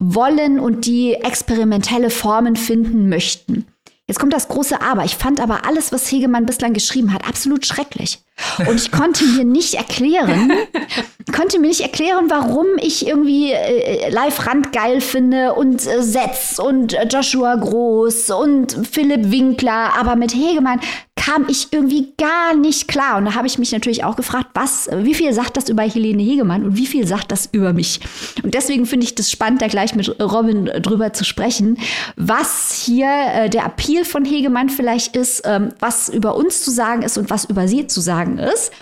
[0.00, 3.66] wollen und die experimentelle Formen finden möchten.
[4.08, 5.04] Jetzt kommt das große Aber.
[5.04, 8.20] Ich fand aber alles, was Hegemann bislang geschrieben hat, absolut schrecklich.
[8.66, 10.50] Und ich konnte mir nicht erklären,
[11.36, 16.58] konnte mir nicht erklären, warum ich irgendwie äh, Live Rand geil finde und äh, Setz
[16.58, 20.80] und äh, Joshua Groß und Philipp Winkler, aber mit Hegemann
[21.18, 23.18] kam ich irgendwie gar nicht klar.
[23.18, 26.22] Und da habe ich mich natürlich auch gefragt, was, wie viel sagt das über Helene
[26.22, 28.00] Hegemann und wie viel sagt das über mich?
[28.42, 31.76] Und deswegen finde ich das spannend, da gleich mit Robin drüber zu sprechen,
[32.16, 37.02] was hier äh, der Appeal von Hegemann vielleicht ist, ähm, was über uns zu sagen
[37.02, 38.72] ist und was über sie zu sagen ist.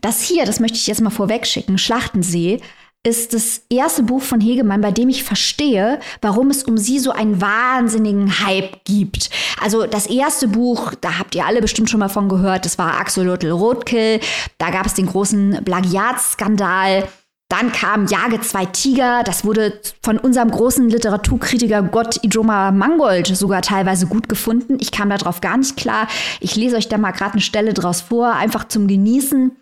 [0.00, 2.60] Das hier, das möchte ich jetzt mal vorweg schicken, Schlachtensee,
[3.06, 7.10] ist das erste Buch von Hegemann, bei dem ich verstehe, warum es um sie so
[7.10, 9.28] einen wahnsinnigen Hype gibt.
[9.62, 12.98] Also das erste Buch, da habt ihr alle bestimmt schon mal von gehört, das war
[12.98, 14.20] Axolotl Rothkill.
[14.56, 17.06] Da gab es den großen Plagiatsskandal.
[17.50, 19.22] Dann kam Jage zwei Tiger.
[19.22, 24.78] Das wurde von unserem großen Literaturkritiker Gott Ijoma Mangold sogar teilweise gut gefunden.
[24.80, 26.08] Ich kam darauf gar nicht klar.
[26.40, 29.52] Ich lese euch da mal gerade eine Stelle draus vor, einfach zum Genießen.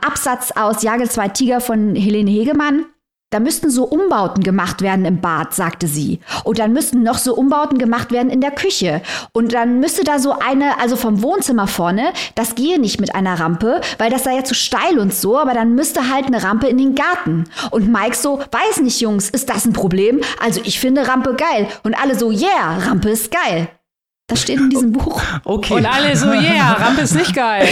[0.00, 2.86] Absatz aus Jage zwei Tiger von Helene Hegemann.
[3.30, 6.20] Da müssten so Umbauten gemacht werden im Bad, sagte sie.
[6.44, 9.02] Und dann müssten noch so Umbauten gemacht werden in der Küche.
[9.32, 13.38] Und dann müsste da so eine, also vom Wohnzimmer vorne, das gehe nicht mit einer
[13.38, 16.68] Rampe, weil das sei ja zu steil und so, aber dann müsste halt eine Rampe
[16.68, 17.44] in den Garten.
[17.70, 20.22] Und Mike so, weiß nicht, Jungs, ist das ein Problem?
[20.42, 21.68] Also ich finde Rampe geil.
[21.82, 23.68] Und alle so, yeah, Rampe ist geil.
[24.28, 25.22] Das steht in diesem Buch.
[25.44, 25.74] Okay.
[25.74, 27.66] Und alle so, yeah, Rampe ist nicht geil.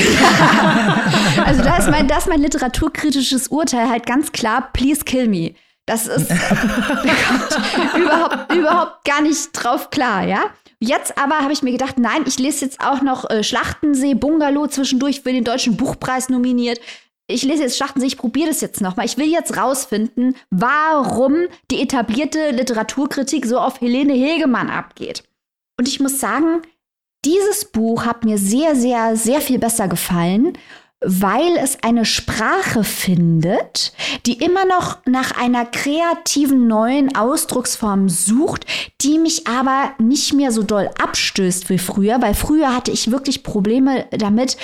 [1.45, 5.55] also da ist, mein, das ist mein literaturkritisches Urteil halt ganz klar, please kill me.
[5.85, 6.31] Das ist
[7.97, 10.47] überhaupt, überhaupt gar nicht drauf klar, ja?
[10.81, 14.67] Jetzt aber habe ich mir gedacht, nein, ich lese jetzt auch noch äh, Schlachtensee, Bungalow
[14.67, 16.81] zwischendurch für den Deutschen Buchpreis nominiert.
[17.29, 19.05] Ich lese jetzt Schlachtensee, ich probiere das jetzt nochmal.
[19.05, 21.35] Ich will jetzt rausfinden, warum
[21.71, 25.23] die etablierte Literaturkritik so auf Helene Hegemann abgeht.
[25.79, 26.63] Und ich muss sagen,
[27.25, 30.57] dieses Buch hat mir sehr, sehr, sehr viel besser gefallen.
[31.01, 33.93] weil es eine Sprache findet,
[34.25, 38.65] die immer noch nach einer kreativen neuen Ausdrucksform sucht,
[39.03, 43.43] die mich aber nicht mehr so doll abstößt wie früher, weil früher hatte ich wirklich
[43.43, 44.57] Probleme damit,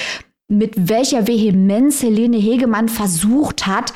[0.49, 3.93] mit welcher Vehemenz Helene Hegemann versucht hat,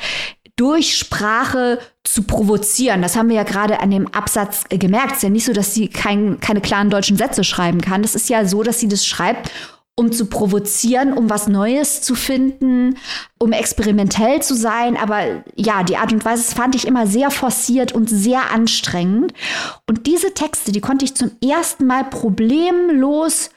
[0.57, 3.01] durch Sprache zu provozieren.
[3.01, 5.11] Das haben wir ja gerade an dem Absatz gemerkt.
[5.11, 8.03] Es ist ja nicht so, dass sie kein, keine klaren deutschen Sätze schreiben kann.
[8.03, 9.51] Es ist ja so, dass sie das schreibt,
[9.95, 12.97] um zu provozieren, um was Neues zu finden,
[13.39, 14.97] um experimentell zu sein.
[14.97, 19.33] Aber ja, die Art und Weise das fand ich immer sehr forciert und sehr anstrengend.
[19.87, 23.51] Und diese Texte, die konnte ich zum ersten Mal problemlos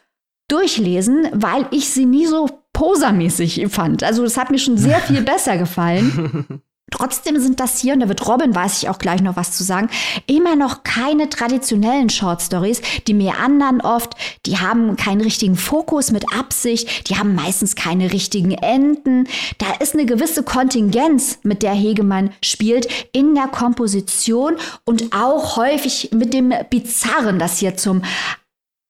[0.49, 4.03] durchlesen, weil ich sie nie so posermäßig fand.
[4.03, 6.63] Also das hat mir schon sehr viel besser gefallen.
[6.90, 9.64] Trotzdem sind das hier, und da wird Robin, weiß ich auch gleich noch was zu
[9.64, 9.88] sagen,
[10.26, 12.83] immer noch keine traditionellen Short Stories.
[13.07, 14.14] Die meandern oft,
[14.46, 19.29] die haben keinen richtigen Fokus mit Absicht, die haben meistens keine richtigen Enden.
[19.59, 26.11] Da ist eine gewisse Kontingenz, mit der Hegemann spielt, in der Komposition und auch häufig
[26.12, 28.03] mit dem Bizarren, das hier zum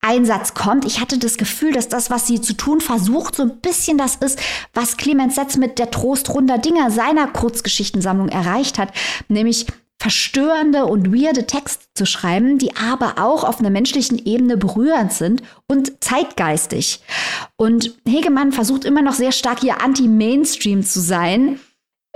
[0.01, 0.85] Einsatz kommt.
[0.85, 4.17] Ich hatte das Gefühl, dass das, was sie zu tun versucht, so ein bisschen das
[4.17, 4.39] ist,
[4.73, 8.93] was Clemens Setz mit der Trostrunder Dinger seiner Kurzgeschichtensammlung erreicht hat,
[9.29, 9.67] nämlich
[9.99, 15.43] verstörende und weirde Texte zu schreiben, die aber auch auf einer menschlichen Ebene berührend sind
[15.67, 17.03] und zeitgeistig.
[17.57, 21.61] Und Hegemann versucht immer noch sehr stark hier anti-Mainstream zu sein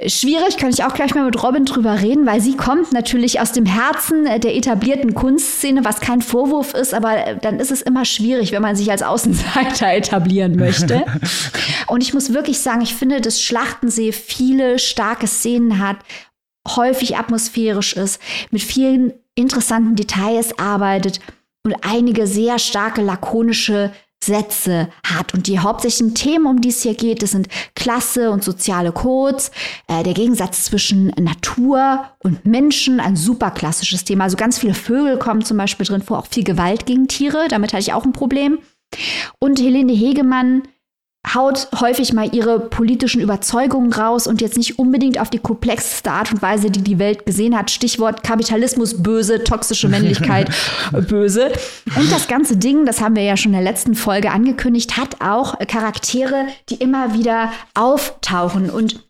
[0.06, 3.52] Schwierig, kann ich auch gleich mal mit Robin drüber reden, weil sie kommt natürlich aus
[3.52, 8.50] dem Herzen der etablierten Kunstszene, was kein Vorwurf ist, aber dann ist es immer schwierig,
[8.50, 11.04] wenn man sich als Außenseiter etablieren möchte.
[11.86, 15.98] Und ich muss wirklich sagen, ich finde, dass Schlachtensee viele starke Szenen hat,
[16.68, 21.20] häufig atmosphärisch ist, mit vielen interessanten Details arbeitet
[21.64, 23.92] und einige sehr starke lakonische
[24.26, 25.34] Sätze hat.
[25.34, 29.50] Und die hauptsächlichen Themen, um die es hier geht, das sind Klasse und soziale Codes,
[29.88, 34.24] äh, der Gegensatz zwischen Natur und Menschen, ein super klassisches Thema.
[34.24, 37.72] Also ganz viele Vögel kommen zum Beispiel drin vor, auch viel Gewalt gegen Tiere, damit
[37.72, 38.58] hatte ich auch ein Problem.
[39.38, 40.62] Und Helene Hegemann
[41.32, 46.32] haut häufig mal ihre politischen Überzeugungen raus und jetzt nicht unbedingt auf die komplexeste Art
[46.32, 47.70] und Weise, die die Welt gesehen hat.
[47.70, 50.50] Stichwort Kapitalismus böse, toxische Männlichkeit
[51.08, 51.52] böse.
[51.96, 55.20] Und das ganze Ding, das haben wir ja schon in der letzten Folge angekündigt, hat
[55.20, 59.04] auch Charaktere, die immer wieder auftauchen und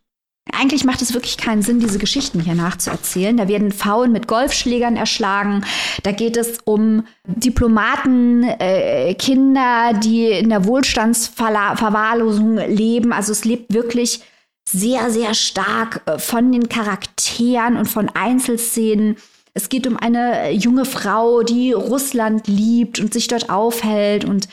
[0.58, 3.36] eigentlich macht es wirklich keinen Sinn, diese Geschichten hier nachzuerzählen.
[3.36, 5.64] Da werden Frauen mit Golfschlägern erschlagen.
[6.02, 13.12] Da geht es um Diplomaten, äh, Kinder, die in der Wohlstandsverwahrlosung leben.
[13.12, 14.20] Also es lebt wirklich
[14.68, 19.16] sehr, sehr stark äh, von den Charakteren und von Einzelszenen.
[19.52, 24.48] Es geht um eine junge Frau, die Russland liebt und sich dort aufhält und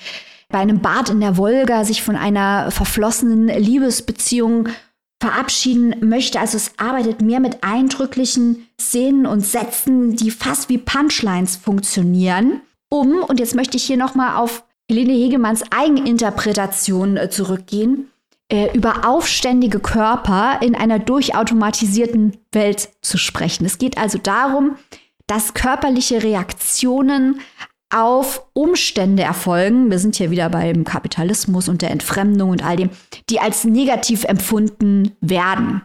[0.49, 4.69] bei einem Bad in der Wolga sich von einer verflossenen Liebesbeziehung
[5.21, 6.39] verabschieden möchte.
[6.39, 13.23] Also es arbeitet mehr mit eindrücklichen Szenen und Sätzen, die fast wie Punchlines funktionieren, um,
[13.23, 18.11] und jetzt möchte ich hier nochmal auf Helene Hegemanns Eigeninterpretation äh, zurückgehen,
[18.51, 23.65] äh, über aufständige Körper in einer durchautomatisierten Welt zu sprechen.
[23.65, 24.75] Es geht also darum,
[25.25, 27.39] dass körperliche Reaktionen
[27.91, 32.89] auf Umstände erfolgen, wir sind hier wieder beim Kapitalismus und der Entfremdung und all dem,
[33.29, 35.81] die als negativ empfunden werden.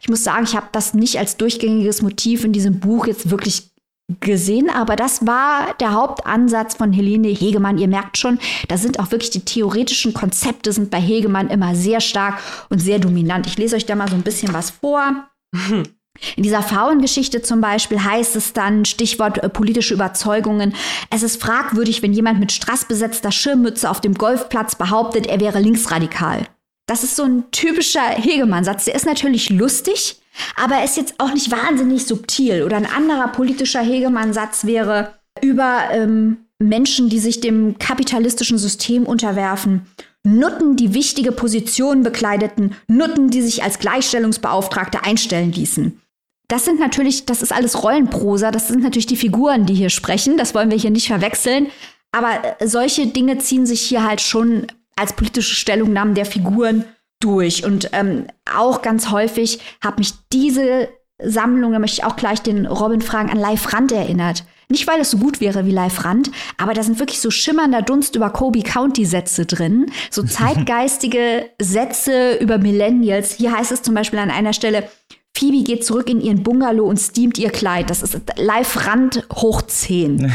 [0.00, 3.70] Ich muss sagen, ich habe das nicht als durchgängiges Motiv in diesem Buch jetzt wirklich
[4.18, 7.78] gesehen, aber das war der Hauptansatz von Helene Hegemann.
[7.78, 12.00] Ihr merkt schon, da sind auch wirklich die theoretischen Konzepte sind bei Hegemann immer sehr
[12.00, 13.46] stark und sehr dominant.
[13.46, 15.28] Ich lese euch da mal so ein bisschen was vor.
[16.36, 20.74] In dieser Frauengeschichte zum Beispiel heißt es dann, Stichwort äh, politische Überzeugungen,
[21.10, 26.46] es ist fragwürdig, wenn jemand mit strassbesetzter Schirmmütze auf dem Golfplatz behauptet, er wäre linksradikal.
[26.86, 28.86] Das ist so ein typischer Hegemann-Satz.
[28.86, 30.20] Der ist natürlich lustig,
[30.56, 32.64] aber er ist jetzt auch nicht wahnsinnig subtil.
[32.64, 39.86] Oder ein anderer politischer Hegemann-Satz wäre über ähm, Menschen, die sich dem kapitalistischen System unterwerfen.
[40.22, 46.00] Nutten, die wichtige Positionen bekleideten, Nutten, die sich als Gleichstellungsbeauftragte einstellen ließen.
[46.48, 50.36] Das sind natürlich, das ist alles Rollenprosa, das sind natürlich die Figuren, die hier sprechen,
[50.36, 51.68] das wollen wir hier nicht verwechseln.
[52.12, 54.66] Aber äh, solche Dinge ziehen sich hier halt schon
[54.96, 56.84] als politische Stellungnahmen der Figuren
[57.20, 57.64] durch.
[57.64, 60.88] Und ähm, auch ganz häufig hat mich diese
[61.22, 64.44] Sammlung, da möchte ich auch gleich den Robin fragen, an Live Rand erinnert.
[64.70, 67.82] Nicht, weil es so gut wäre wie Live Rand, aber da sind wirklich so schimmernder
[67.82, 69.90] Dunst über Kobe County Sätze drin.
[70.10, 73.34] So zeitgeistige Sätze über Millennials.
[73.34, 74.88] Hier heißt es zum Beispiel an einer Stelle,
[75.36, 77.90] Phoebe geht zurück in ihren Bungalow und steamt ihr Kleid.
[77.90, 80.32] Das ist live Rand hoch 10.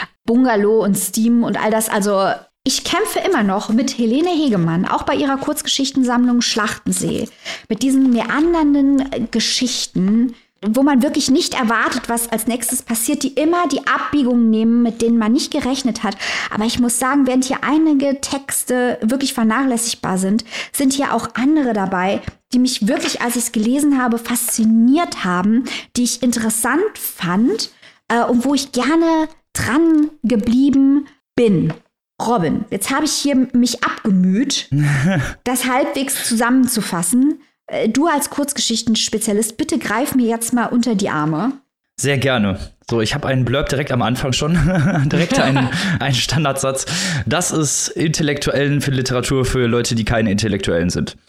[0.26, 1.88] Bungalow und Steam und all das.
[1.88, 2.30] Also
[2.64, 7.28] Ich kämpfe immer noch mit Helene Hegemann, auch bei ihrer Kurzgeschichtensammlung Schlachtensee,
[7.68, 10.34] mit diesen meandernden Geschichten,
[10.66, 15.00] wo man wirklich nicht erwartet, was als nächstes passiert, die immer die Abbiegungen nehmen, mit
[15.00, 16.16] denen man nicht gerechnet hat.
[16.50, 21.72] Aber ich muss sagen, während hier einige Texte wirklich vernachlässigbar sind, sind hier auch andere
[21.72, 22.20] dabei,
[22.52, 25.64] die mich wirklich, als ich es gelesen habe, fasziniert haben,
[25.96, 27.70] die ich interessant fand
[28.08, 31.06] äh, und wo ich gerne dran geblieben
[31.36, 31.72] bin.
[32.20, 34.68] Robin, jetzt habe ich hier mich abgemüht,
[35.44, 37.40] das halbwegs zusammenzufassen.
[37.70, 41.52] Äh, du als Kurzgeschichtenspezialist, bitte greif mir jetzt mal unter die Arme.
[41.98, 42.58] Sehr gerne.
[42.88, 44.54] So, ich habe einen Blurb direkt am Anfang schon.
[45.06, 45.68] direkt einen,
[46.00, 46.86] einen Standardsatz.
[47.26, 51.16] Das ist Intellektuellen für Literatur für Leute, die keine Intellektuellen sind.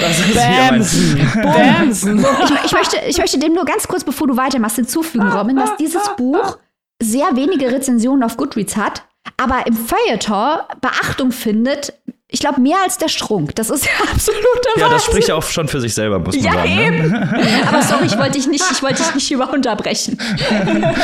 [0.00, 1.30] Das ist Bamsen.
[1.42, 2.18] Bamsen.
[2.20, 5.76] Ich, ich, möchte, ich möchte dem nur ganz kurz, bevor du weitermachst, hinzufügen, Robin, dass
[5.76, 6.58] dieses Buch
[7.02, 9.02] sehr wenige Rezensionen auf Goodreads hat,
[9.36, 11.92] aber im Feuilleton Beachtung findet
[12.30, 13.54] ich glaube, mehr als der Strunk.
[13.54, 14.44] Das ist ja absolut
[14.76, 16.74] der Ja, das spricht ja auch schon für sich selber, muss man ja, sagen.
[16.74, 16.86] Ne?
[16.86, 17.10] Eben.
[17.10, 17.62] Ne?
[17.66, 20.18] Aber sorry, ich wollte dich nicht, ich wollte dich nicht über unterbrechen.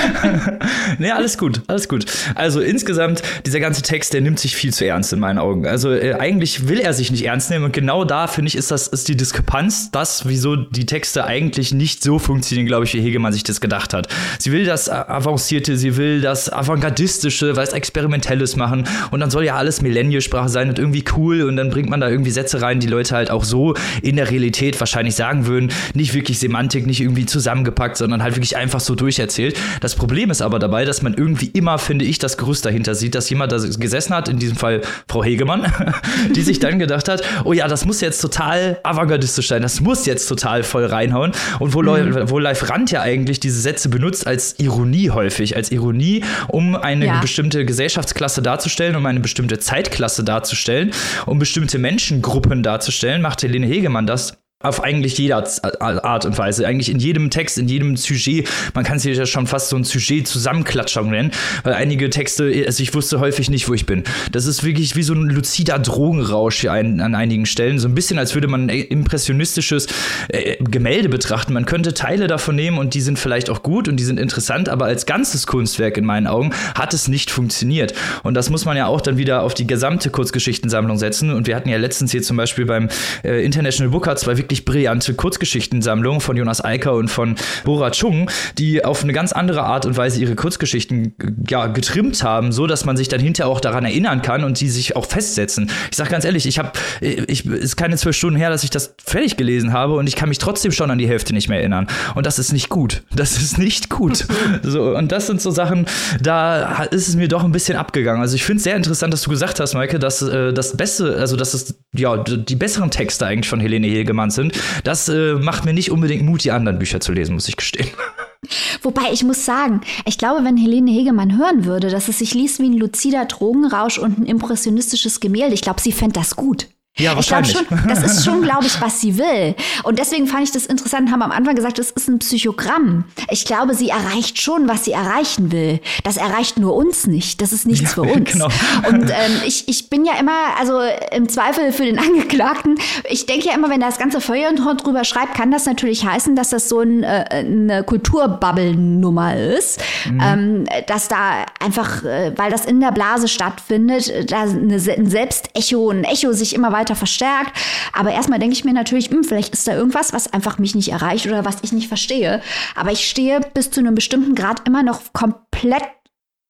[0.98, 2.04] nee, alles gut, alles gut.
[2.34, 5.66] Also insgesamt, dieser ganze Text, der nimmt sich viel zu ernst in meinen Augen.
[5.66, 8.70] Also äh, eigentlich will er sich nicht ernst nehmen und genau da, finde ich, ist
[8.70, 13.00] das ist die Diskrepanz, das, wieso die Texte eigentlich nicht so funktionieren, glaube ich, wie
[13.00, 14.08] Hegemann sich das gedacht hat.
[14.38, 19.56] Sie will das Avancierte, sie will das Avantgardistische, was Experimentelles machen und dann soll ja
[19.56, 22.86] alles Millenniesprache sein und irgendwie cool und dann bringt man da irgendwie Sätze rein, die
[22.86, 25.70] Leute halt auch so in der Realität wahrscheinlich sagen würden.
[25.94, 29.56] Nicht wirklich Semantik, nicht irgendwie zusammengepackt, sondern halt wirklich einfach so durcherzählt.
[29.80, 33.14] Das Problem ist aber dabei, dass man irgendwie immer, finde ich, das Gerüst dahinter sieht,
[33.14, 35.72] dass jemand da gesessen hat, in diesem Fall Frau Hegemann,
[36.34, 40.06] die sich dann gedacht hat, oh ja, das muss jetzt total avantgardistisch sein, das muss
[40.06, 41.32] jetzt total voll reinhauen.
[41.58, 42.30] Und wo, mhm.
[42.30, 47.06] wo Live Rand ja eigentlich diese Sätze benutzt als Ironie häufig, als Ironie, um eine
[47.06, 47.20] ja.
[47.20, 50.92] bestimmte Gesellschaftsklasse darzustellen, um eine bestimmte Zeitklasse darzustellen
[51.26, 55.44] um bestimmte Menschengruppen darzustellen, macht Helene Hegemann das auf eigentlich jeder
[55.80, 58.48] Art und Weise, eigentlich in jedem Text, in jedem Sujet.
[58.74, 61.30] Man kann es ja schon fast so ein Sujet Zusammenklatschung nennen,
[61.62, 64.04] weil einige Texte, also ich wusste häufig nicht, wo ich bin.
[64.32, 67.78] Das ist wirklich wie so ein luzider Drogenrausch hier an, an einigen Stellen.
[67.78, 69.86] So ein bisschen, als würde man ein impressionistisches
[70.28, 71.52] äh, Gemälde betrachten.
[71.52, 74.68] Man könnte Teile davon nehmen und die sind vielleicht auch gut und die sind interessant,
[74.68, 77.94] aber als ganzes Kunstwerk in meinen Augen hat es nicht funktioniert.
[78.22, 81.30] Und das muss man ja auch dann wieder auf die gesamte Kurzgeschichtensammlung setzen.
[81.30, 82.88] Und wir hatten ja letztens hier zum Beispiel beim
[83.22, 87.34] äh, International Booker zwei wirklich wirklich brillante Kurzgeschichtensammlung von Jonas Eicker und von
[87.64, 91.14] Bora Chung, die auf eine ganz andere Art und Weise ihre Kurzgeschichten
[91.48, 94.68] ja, getrimmt haben, so dass man sich dann hinterher auch daran erinnern kann und die
[94.68, 95.70] sich auch festsetzen.
[95.90, 98.94] Ich sag ganz ehrlich, ich habe, ich ist keine zwölf Stunden her, dass ich das
[99.04, 101.88] fertig gelesen habe und ich kann mich trotzdem schon an die Hälfte nicht mehr erinnern.
[102.14, 103.02] Und das ist nicht gut.
[103.14, 104.24] Das ist nicht gut.
[104.62, 105.86] so und das sind so Sachen,
[106.20, 108.22] da ist es mir doch ein bisschen abgegangen.
[108.22, 111.16] Also ich finde es sehr interessant, dass du gesagt hast, Maike, dass äh, das Beste,
[111.16, 114.62] also dass es ja die besseren Texte eigentlich von Helene Hegemann sind sind.
[114.84, 117.88] Das äh, macht mir nicht unbedingt Mut, die anderen Bücher zu lesen, muss ich gestehen.
[118.82, 122.60] Wobei ich muss sagen, ich glaube, wenn Helene Hegemann hören würde, dass es sich liest
[122.60, 126.68] wie ein luzider Drogenrausch und ein impressionistisches Gemälde, ich glaube, sie fände das gut.
[126.96, 127.60] Ja, wahrscheinlich.
[127.60, 129.56] Ich schon, das ist schon, glaube ich, was sie will.
[129.82, 133.04] Und deswegen fand ich das interessant, haben am Anfang gesagt, das ist ein Psychogramm.
[133.30, 135.80] Ich glaube, sie erreicht schon, was sie erreichen will.
[136.04, 137.42] Das erreicht nur uns nicht.
[137.42, 138.30] Das ist nichts ja, für uns.
[138.32, 138.46] Genau.
[138.88, 140.78] Und ähm, ich, ich bin ja immer, also
[141.10, 142.78] im Zweifel für den Angeklagten,
[143.10, 146.50] ich denke ja immer, wenn das ganze Feuerton drüber schreibt, kann das natürlich heißen, dass
[146.50, 149.80] das so ein, äh, eine Kulturbubble-Nummer ist.
[150.08, 150.20] Mhm.
[150.22, 155.90] Ähm, dass da einfach, äh, weil das in der Blase stattfindet, da eine, ein Selbstecho,
[155.90, 157.56] ein Echo sich immer weiter weiter verstärkt.
[157.92, 160.90] Aber erstmal denke ich mir natürlich, hm, vielleicht ist da irgendwas, was einfach mich nicht
[160.90, 162.42] erreicht oder was ich nicht verstehe.
[162.74, 165.84] Aber ich stehe bis zu einem bestimmten Grad immer noch komplett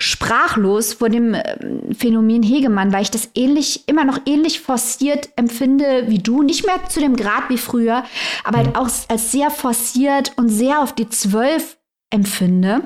[0.02, 6.04] sprachlos vor dem äh, Phänomen Hegemann, weil ich das ähnlich, immer noch ähnlich forciert empfinde
[6.08, 6.42] wie du.
[6.42, 8.04] Nicht mehr zu dem Grad wie früher,
[8.42, 8.76] aber halt mhm.
[8.76, 11.78] auch als sehr forciert und sehr auf die Zwölf
[12.10, 12.82] empfinde.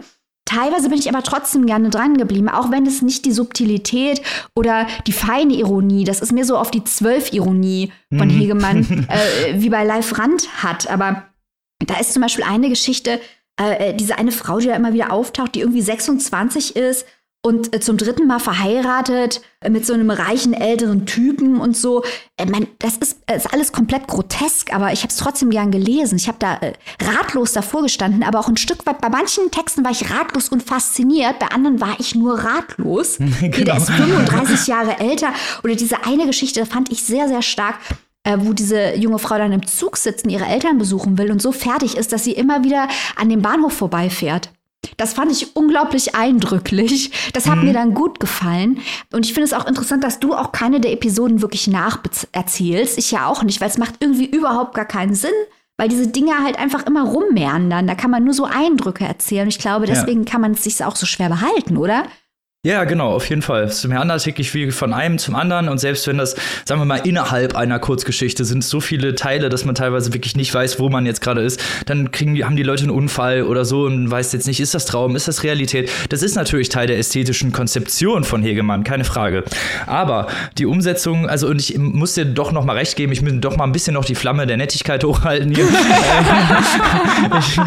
[0.48, 4.22] Teilweise bin ich aber trotzdem gerne dran geblieben, auch wenn es nicht die Subtilität
[4.54, 8.38] oder die feine Ironie, das ist mir so auf die Zwölf-Ironie von mhm.
[8.38, 10.88] Hegemann, äh, wie bei Live Rand hat.
[10.88, 11.24] Aber
[11.84, 13.20] da ist zum Beispiel eine Geschichte,
[13.58, 17.04] äh, diese eine Frau, die da immer wieder auftaucht, die irgendwie 26 ist
[17.40, 22.02] und äh, zum dritten Mal verheiratet äh, mit so einem reichen älteren Typen und so.
[22.36, 26.16] Äh, mein, das ist, ist alles komplett grotesk, aber ich habe es trotzdem gern gelesen.
[26.16, 29.84] Ich habe da äh, ratlos davor gestanden, aber auch ein Stück weit bei manchen Texten
[29.84, 33.18] war ich ratlos und fasziniert, bei anderen war ich nur ratlos.
[33.40, 33.64] genau.
[33.64, 35.32] Der ist 35 Jahre älter
[35.62, 37.76] oder diese eine Geschichte fand ich sehr sehr stark
[38.40, 41.50] wo diese junge Frau dann im Zug sitzt und ihre Eltern besuchen will und so
[41.50, 42.86] fertig ist, dass sie immer wieder
[43.16, 44.50] an dem Bahnhof vorbeifährt.
[44.96, 47.10] Das fand ich unglaublich eindrücklich.
[47.32, 47.64] Das hat mhm.
[47.64, 48.80] mir dann gut gefallen.
[49.12, 52.98] Und ich finde es auch interessant, dass du auch keine der Episoden wirklich nacherzählst.
[52.98, 55.34] Ich ja auch nicht, weil es macht irgendwie überhaupt gar keinen Sinn
[55.78, 57.86] weil diese Dinge halt einfach immer rummeandern.
[57.86, 59.48] Da kann man nur so Eindrücke erzählen.
[59.48, 60.30] Ich glaube, deswegen ja.
[60.30, 62.04] kann man es sich auch so schwer behalten, oder?
[62.66, 63.62] Ja, genau, auf jeden Fall.
[63.62, 66.34] Es ist meandert wirklich wie von einem zum anderen und selbst wenn das,
[66.64, 70.52] sagen wir mal, innerhalb einer Kurzgeschichte sind so viele Teile, dass man teilweise wirklich nicht
[70.52, 73.64] weiß, wo man jetzt gerade ist, dann kriegen die, haben die Leute einen Unfall oder
[73.64, 75.88] so und weiß jetzt nicht, ist das Traum, ist das Realität?
[76.08, 79.44] Das ist natürlich Teil der ästhetischen Konzeption von Hegemann, keine Frage.
[79.86, 80.26] Aber
[80.58, 83.56] die Umsetzung, also und ich muss dir doch noch mal recht geben, ich muss doch
[83.56, 85.68] mal ein bisschen noch die Flamme der Nettigkeit hochhalten hier.
[87.38, 87.60] ich,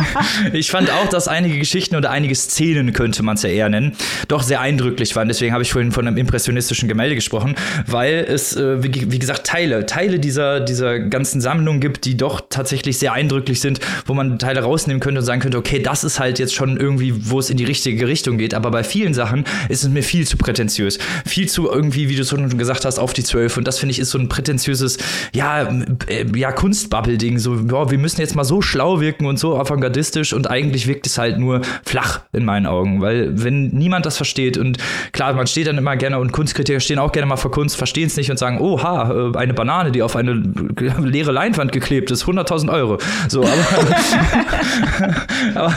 [0.52, 3.96] ich fand auch, dass einige Geschichten oder einige Szenen, könnte man es ja eher nennen,
[4.28, 5.28] doch sehr eindrücklich eindrücklich waren.
[5.28, 7.56] Deswegen habe ich vorhin von einem impressionistischen Gemälde gesprochen,
[7.88, 12.42] weil es, äh, wie, wie, gesagt, Teile, Teile dieser, dieser ganzen Sammlung gibt, die doch
[12.50, 16.20] tatsächlich sehr eindrücklich sind, wo man Teile rausnehmen könnte und sagen könnte, okay, das ist
[16.20, 18.54] halt jetzt schon irgendwie, wo es in die richtige Richtung geht.
[18.54, 20.98] Aber bei vielen Sachen ist es mir viel zu prätentiös.
[21.26, 23.58] Viel zu irgendwie, wie du schon gesagt hast, auf die Zwölf.
[23.58, 24.98] Und das finde ich ist so ein prätentiöses,
[25.34, 25.64] ja,
[26.08, 27.38] äh, ja, Kunstbubble-Ding.
[27.38, 31.06] So, boah, wir müssen jetzt mal so schlau wirken und so avantgardistisch und eigentlich wirkt
[31.06, 33.02] es halt nur flach in meinen Augen.
[33.02, 34.78] Weil wenn niemand das versteht und und
[35.12, 38.08] klar, man steht dann immer gerne und Kunstkritiker stehen auch gerne mal vor Kunst, verstehen
[38.08, 40.34] es nicht und sagen, oha, äh, eine Banane, die auf eine
[41.00, 42.98] leere Leinwand geklebt ist, 100.000 Euro.
[43.28, 45.16] So, aber,
[45.56, 45.76] aber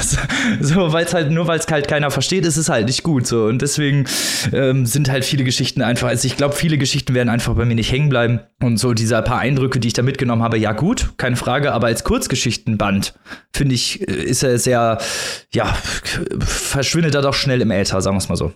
[0.61, 3.27] so, weil es halt, nur weil es halt keiner versteht, ist es halt nicht gut.
[3.27, 3.47] So.
[3.47, 4.05] Und deswegen
[4.53, 7.75] ähm, sind halt viele Geschichten einfach, also ich glaube, viele Geschichten werden einfach bei mir
[7.75, 8.41] nicht hängen bleiben.
[8.63, 11.89] Und so diese paar Eindrücke, die ich da mitgenommen habe, ja gut, keine Frage, aber
[11.89, 13.15] als Kurzgeschichtenband,
[13.53, 14.99] finde ich, äh, ist er sehr,
[15.53, 15.77] ja,
[16.39, 18.53] verschwindet er doch schnell im Äther, sagen wir es mal so.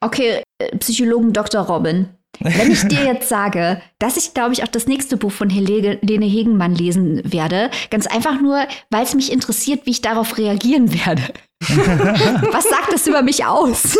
[0.00, 1.62] Okay, äh, Psychologen Dr.
[1.62, 2.08] Robin.
[2.40, 5.98] Wenn ich dir jetzt sage, dass ich, glaube ich, auch das nächste Buch von Helene
[6.00, 11.22] Hegenmann lesen werde, ganz einfach nur, weil es mich interessiert, wie ich darauf reagieren werde.
[12.52, 13.98] Was sagt das über mich aus?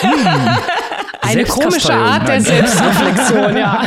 [0.00, 0.28] Hm.
[1.22, 3.84] Eine komische Art der Selbstreflexion, ja.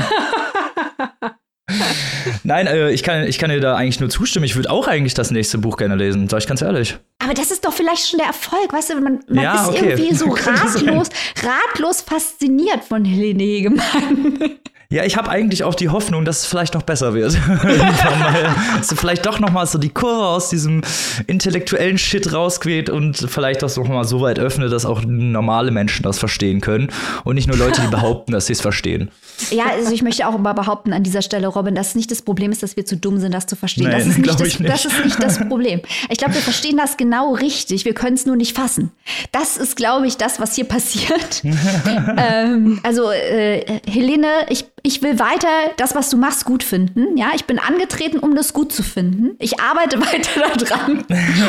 [2.44, 4.46] Nein, äh, ich, kann, ich kann dir da eigentlich nur zustimmen.
[4.46, 6.98] Ich würde auch eigentlich das nächste Buch gerne lesen, sag ich ganz ehrlich.
[7.24, 9.90] Aber das ist doch vielleicht schon der Erfolg, weißt du, man, man ja, ist okay.
[9.92, 11.08] irgendwie so ratlos,
[11.42, 14.60] ratlos fasziniert von Helene Hegemann.
[14.94, 17.34] Ja, ich habe eigentlich auch die Hoffnung, dass es vielleicht noch besser wird.
[18.78, 20.82] dass sie vielleicht doch noch mal so die Kurve aus diesem
[21.26, 26.04] intellektuellen Shit rausgeht und vielleicht das noch mal so weit öffnet, dass auch normale Menschen
[26.04, 26.92] das verstehen können
[27.24, 29.10] und nicht nur Leute, die behaupten, dass sie es verstehen.
[29.50, 32.52] Ja, also ich möchte auch mal behaupten an dieser Stelle, Robin, dass nicht das Problem
[32.52, 33.86] ist, dass wir zu dumm sind, das zu verstehen.
[33.86, 34.70] Nein, das, ist nicht das, nicht.
[34.70, 35.82] das ist nicht das Problem.
[36.10, 37.84] Ich glaube, wir verstehen das genau richtig.
[37.86, 38.92] Wir können es nur nicht fassen.
[39.32, 41.42] Das ist, glaube ich, das, was hier passiert.
[42.18, 47.18] ähm, also, äh, Helene, ich ich will weiter das, was du machst, gut finden.
[47.18, 49.38] Ja, ich bin angetreten, um das gut zu finden.
[49.40, 51.06] Ich arbeite weiter daran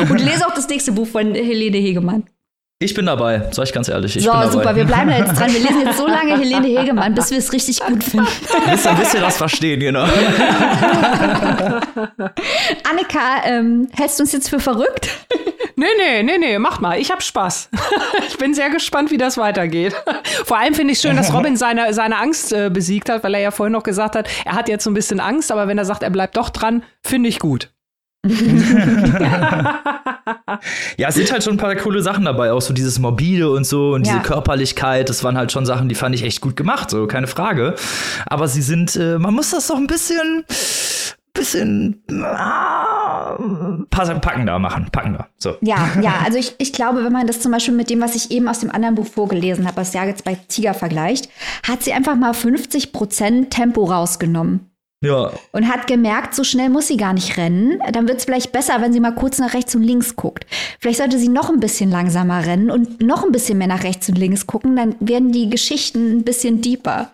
[0.09, 2.23] und lese auch das nächste Buch von Helene Hegemann.
[2.79, 4.17] Ich bin dabei, sag ich ganz ehrlich.
[4.17, 5.51] Ich so, super, wir bleiben da jetzt dran.
[5.53, 8.27] Wir lesen jetzt so lange Helene Hegemann, bis wir es richtig gut finden.
[8.69, 10.03] Bis, bis wir das verstehen, genau.
[12.89, 15.09] Annika, ähm, hältst du uns jetzt für verrückt?
[15.77, 16.99] Nee, nee, nee, nee, mach mal.
[16.99, 17.69] Ich hab Spaß.
[18.27, 19.93] ich bin sehr gespannt, wie das weitergeht.
[20.45, 23.41] Vor allem finde ich schön, dass Robin seine, seine Angst äh, besiegt hat, weil er
[23.41, 25.85] ja vorhin noch gesagt hat, er hat jetzt so ein bisschen Angst, aber wenn er
[25.85, 27.71] sagt, er bleibt doch dran, finde ich gut.
[30.97, 33.65] ja, es sind halt schon ein paar coole Sachen dabei, auch so dieses Morbide und
[33.65, 34.13] so und ja.
[34.13, 37.27] diese Körperlichkeit, das waren halt schon Sachen, die fand ich echt gut gemacht, so keine
[37.27, 37.75] Frage.
[38.25, 40.43] Aber sie sind, äh, man muss das doch ein bisschen,
[41.35, 43.37] bisschen ah,
[43.91, 45.27] packender machen, packender.
[45.37, 45.55] So.
[45.61, 48.31] Ja, ja, also ich, ich glaube, wenn man das zum Beispiel mit dem, was ich
[48.31, 51.29] eben aus dem anderen Buch vorgelesen habe, was ja jetzt bei Tiger vergleicht,
[51.67, 54.71] hat sie einfach mal 50 Prozent Tempo rausgenommen.
[55.03, 55.31] Ja.
[55.51, 57.79] Und hat gemerkt, so schnell muss sie gar nicht rennen.
[57.91, 60.47] Dann wird es vielleicht besser, wenn sie mal kurz nach rechts und links guckt.
[60.79, 64.09] Vielleicht sollte sie noch ein bisschen langsamer rennen und noch ein bisschen mehr nach rechts
[64.09, 64.75] und links gucken.
[64.75, 67.11] Dann werden die Geschichten ein bisschen deeper.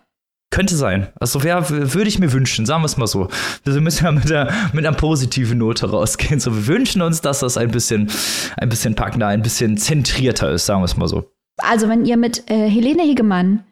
[0.51, 1.07] Könnte sein.
[1.19, 3.29] Also ja, würde ich mir wünschen, sagen wir es mal so.
[3.63, 6.39] Wir müssen ja mit, der, mit einer positiven Note rausgehen.
[6.39, 8.11] So, wir wünschen uns, dass das ein bisschen,
[8.57, 11.23] ein bisschen packender, ein bisschen zentrierter ist, sagen wir es mal so.
[11.57, 13.63] Also, wenn ihr mit äh, Helene Hegemann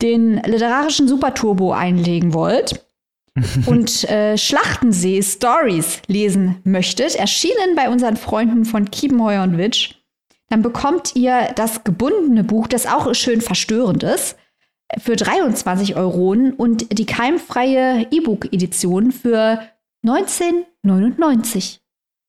[0.00, 2.82] den literarischen Superturbo einlegen wollt,
[3.66, 9.94] und äh, Schlachtensee Stories lesen möchtet, erschienen bei unseren Freunden von Kiebenheuer und Witsch,
[10.50, 14.36] dann bekommt ihr das gebundene Buch, das auch schön verstörend ist,
[14.98, 19.60] für 23 Euro und die keimfreie E-Book-Edition für
[20.06, 21.78] 19,99.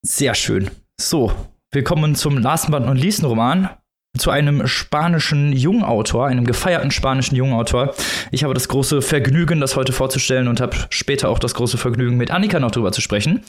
[0.05, 0.69] Sehr schön.
[0.99, 1.31] So,
[1.71, 3.69] willkommen zum Last but not least Roman
[4.17, 7.95] zu einem spanischen Jungautor, einem gefeierten spanischen Jungautor.
[8.31, 12.15] Ich habe das große Vergnügen, das heute vorzustellen und habe später auch das große Vergnügen,
[12.15, 13.43] mit Annika noch drüber zu sprechen.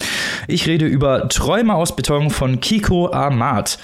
[0.49, 3.79] Ich rede über Träume aus Beton von Kiko Amat.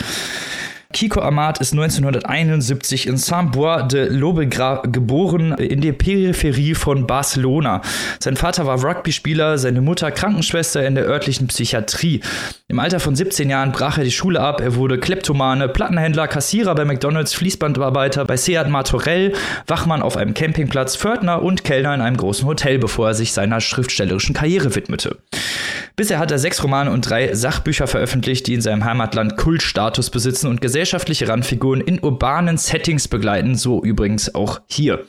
[0.92, 7.80] Kiko Amat ist 1971 in Saint-Bois de Lobegras geboren, in der Peripherie von Barcelona.
[8.18, 12.22] Sein Vater war Rugby-Spieler, seine Mutter Krankenschwester in der örtlichen Psychiatrie.
[12.66, 16.74] Im Alter von 17 Jahren brach er die Schule ab, er wurde Kleptomane, Plattenhändler, Kassierer
[16.74, 19.32] bei McDonalds, Fließbandarbeiter bei Seat Martorell,
[19.68, 23.60] Wachmann auf einem Campingplatz, Pförtner und Kellner in einem großen Hotel, bevor er sich seiner
[23.60, 25.18] schriftstellerischen Karriere widmete.
[25.96, 30.46] Bisher hat er sechs Romane und drei Sachbücher veröffentlicht, die in seinem Heimatland Kultstatus besitzen
[30.46, 35.04] und gesellschaftliche Randfiguren in urbanen Settings begleiten, so übrigens auch hier.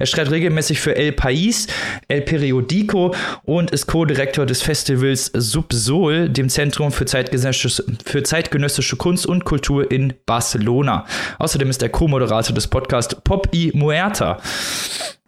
[0.00, 1.68] Er schreibt regelmäßig für El País,
[2.08, 3.14] El Periodico
[3.44, 9.88] und ist Co-Direktor des Festivals Subsol, dem Zentrum für zeitgenössische, für zeitgenössische Kunst und Kultur
[9.88, 11.06] in Barcelona.
[11.38, 14.40] Außerdem ist er Co-Moderator des Podcasts Pop y Muerta.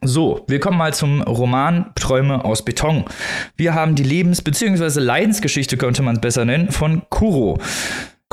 [0.03, 3.05] So, wir kommen mal zum Roman Träume aus Beton.
[3.57, 4.99] Wir haben die Lebens- bzw.
[4.99, 7.61] Leidensgeschichte, könnte man es besser nennen, von Kuro.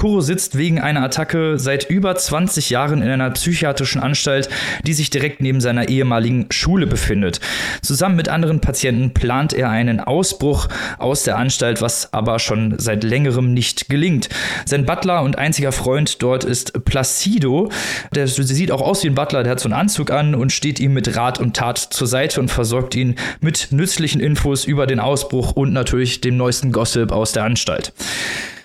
[0.01, 4.49] Kuro sitzt wegen einer Attacke seit über 20 Jahren in einer psychiatrischen Anstalt,
[4.83, 7.39] die sich direkt neben seiner ehemaligen Schule befindet.
[7.83, 13.03] Zusammen mit anderen Patienten plant er einen Ausbruch aus der Anstalt, was aber schon seit
[13.03, 14.29] längerem nicht gelingt.
[14.65, 17.69] Sein Butler und einziger Freund dort ist Placido.
[18.15, 20.79] Der sieht auch aus wie ein Butler, der hat so einen Anzug an und steht
[20.79, 24.99] ihm mit Rat und Tat zur Seite und versorgt ihn mit nützlichen Infos über den
[24.99, 27.93] Ausbruch und natürlich dem neuesten Gossip aus der Anstalt.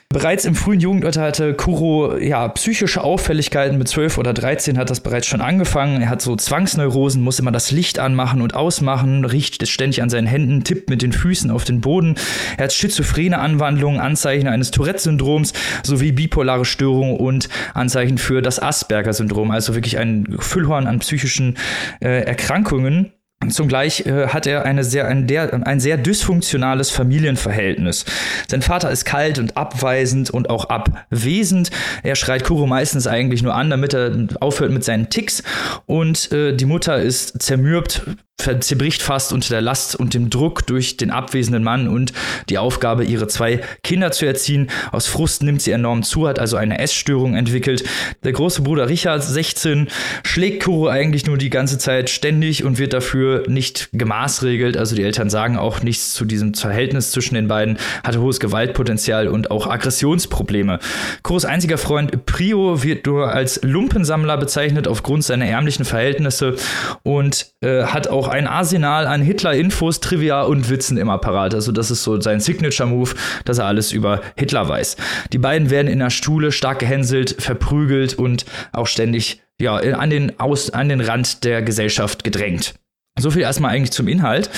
[0.09, 3.77] Bereits im frühen Jugendalter hatte Kuro ja, psychische Auffälligkeiten.
[3.77, 6.01] Mit 12 oder 13 hat das bereits schon angefangen.
[6.01, 10.29] Er hat so Zwangsneurosen, muss immer das Licht anmachen und ausmachen, riecht ständig an seinen
[10.29, 12.15] Händen, tippt mit den Füßen auf den Boden.
[12.57, 15.53] Er hat schizophrene Anwandlungen, Anzeichen eines Tourette-Syndroms
[15.83, 19.51] sowie bipolare Störungen und Anzeichen für das Asperger-Syndrom.
[19.51, 21.57] Also wirklich ein Füllhorn an psychischen
[22.01, 23.13] äh, Erkrankungen.
[23.51, 28.07] Zugleich äh, hat er eine sehr, ein, der, ein sehr dysfunktionales Familienverhältnis.
[28.49, 31.71] Sein Vater ist kalt und abweisend und auch abwesend.
[32.03, 35.43] Er schreit Kuro meistens eigentlich nur an, damit er aufhört mit seinen Ticks.
[35.85, 38.03] Und äh, die Mutter ist zermürbt
[38.39, 42.13] zerbricht fast unter der Last und dem Druck durch den abwesenden Mann und
[42.49, 44.69] die Aufgabe, ihre zwei Kinder zu erziehen.
[44.93, 47.85] Aus Frust nimmt sie enorm zu, hat also eine Essstörung entwickelt.
[48.25, 49.89] Der große Bruder Richard, 16,
[50.23, 54.77] schlägt Kuro eigentlich nur die ganze Zeit ständig und wird dafür nicht gemaßregelt.
[54.77, 59.29] Also die Eltern sagen auch nichts zu diesem Verhältnis zwischen den beiden, hatte hohes Gewaltpotenzial
[59.29, 60.79] und auch Aggressionsprobleme.
[61.23, 66.57] Kuros einziger Freund Prio wird nur als Lumpensammler bezeichnet aufgrund seiner ärmlichen Verhältnisse
[67.03, 71.55] und äh, hat auch auch ein Arsenal an Hitler-Infos, Trivia und Witzen im Apparat.
[71.55, 73.15] Also das ist so sein Signature-Move,
[73.45, 74.97] dass er alles über Hitler weiß.
[75.33, 80.39] Die beiden werden in der Stuhle stark gehänselt, verprügelt und auch ständig ja, an, den
[80.41, 82.75] Aus, an den Rand der Gesellschaft gedrängt.
[83.19, 84.51] So viel erstmal eigentlich zum Inhalt.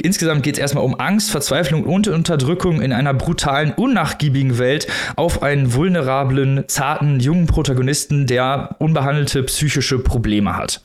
[0.00, 5.42] Insgesamt geht es erstmal um Angst, Verzweiflung und Unterdrückung in einer brutalen, unnachgiebigen Welt auf
[5.42, 10.80] einen vulnerablen, zarten, jungen Protagonisten, der unbehandelte psychische Probleme hat.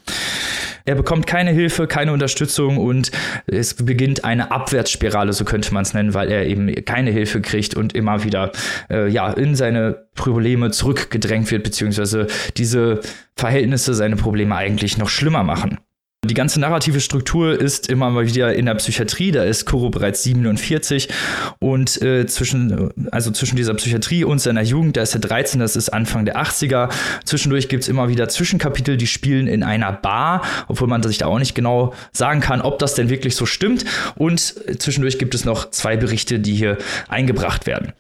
[0.86, 3.12] Er bekommt keine Hilfe, keine Unterstützung und
[3.48, 7.76] es beginnt eine Abwärtsspirale, so könnte man es nennen, weil er eben keine Hilfe kriegt
[7.76, 8.52] und immer wieder
[8.90, 12.28] äh, ja, in seine Probleme zurückgedrängt wird, beziehungsweise
[12.58, 13.02] diese
[13.36, 15.80] Verhältnisse seine Probleme eigentlich noch schlimmer machen.
[16.26, 19.32] Die ganze narrative Struktur ist immer mal wieder in der Psychiatrie.
[19.32, 21.08] Da ist Kuro bereits 47
[21.60, 25.78] und äh, zwischen, also zwischen dieser Psychiatrie und seiner Jugend, da ist er 13, das
[25.78, 26.90] ist Anfang der 80er.
[27.24, 31.28] Zwischendurch gibt es immer wieder Zwischenkapitel, die spielen in einer Bar, obwohl man sich da
[31.28, 33.86] auch nicht genau sagen kann, ob das denn wirklich so stimmt.
[34.16, 34.42] Und
[34.78, 37.94] zwischendurch gibt es noch zwei Berichte, die hier eingebracht werden.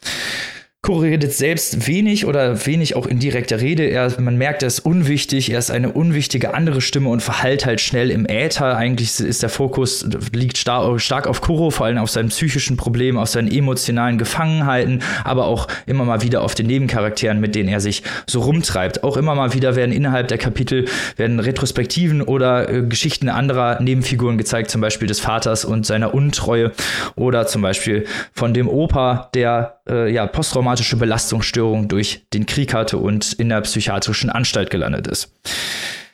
[0.82, 3.84] Kuro redet selbst wenig oder wenig auch in direkter Rede.
[3.84, 7.82] Er, man merkt, er ist unwichtig, er ist eine unwichtige andere Stimme und verhallt halt
[7.82, 8.78] schnell im Äther.
[8.78, 13.18] Eigentlich ist der Fokus, liegt star stark auf Kuro, vor allem auf seinen psychischen Problemen,
[13.18, 17.82] auf seinen emotionalen Gefangenheiten, aber auch immer mal wieder auf den Nebencharakteren, mit denen er
[17.82, 19.04] sich so rumtreibt.
[19.04, 20.86] Auch immer mal wieder werden innerhalb der Kapitel
[21.18, 26.72] werden Retrospektiven oder äh, Geschichten anderer Nebenfiguren gezeigt, zum Beispiel des Vaters und seiner Untreue
[27.18, 32.74] oder zum Beispiel von dem Opa, der äh, ja posttraumatische posttraumatische Belastungsstörung durch den Krieg
[32.74, 35.34] hatte und in der psychiatrischen Anstalt gelandet ist.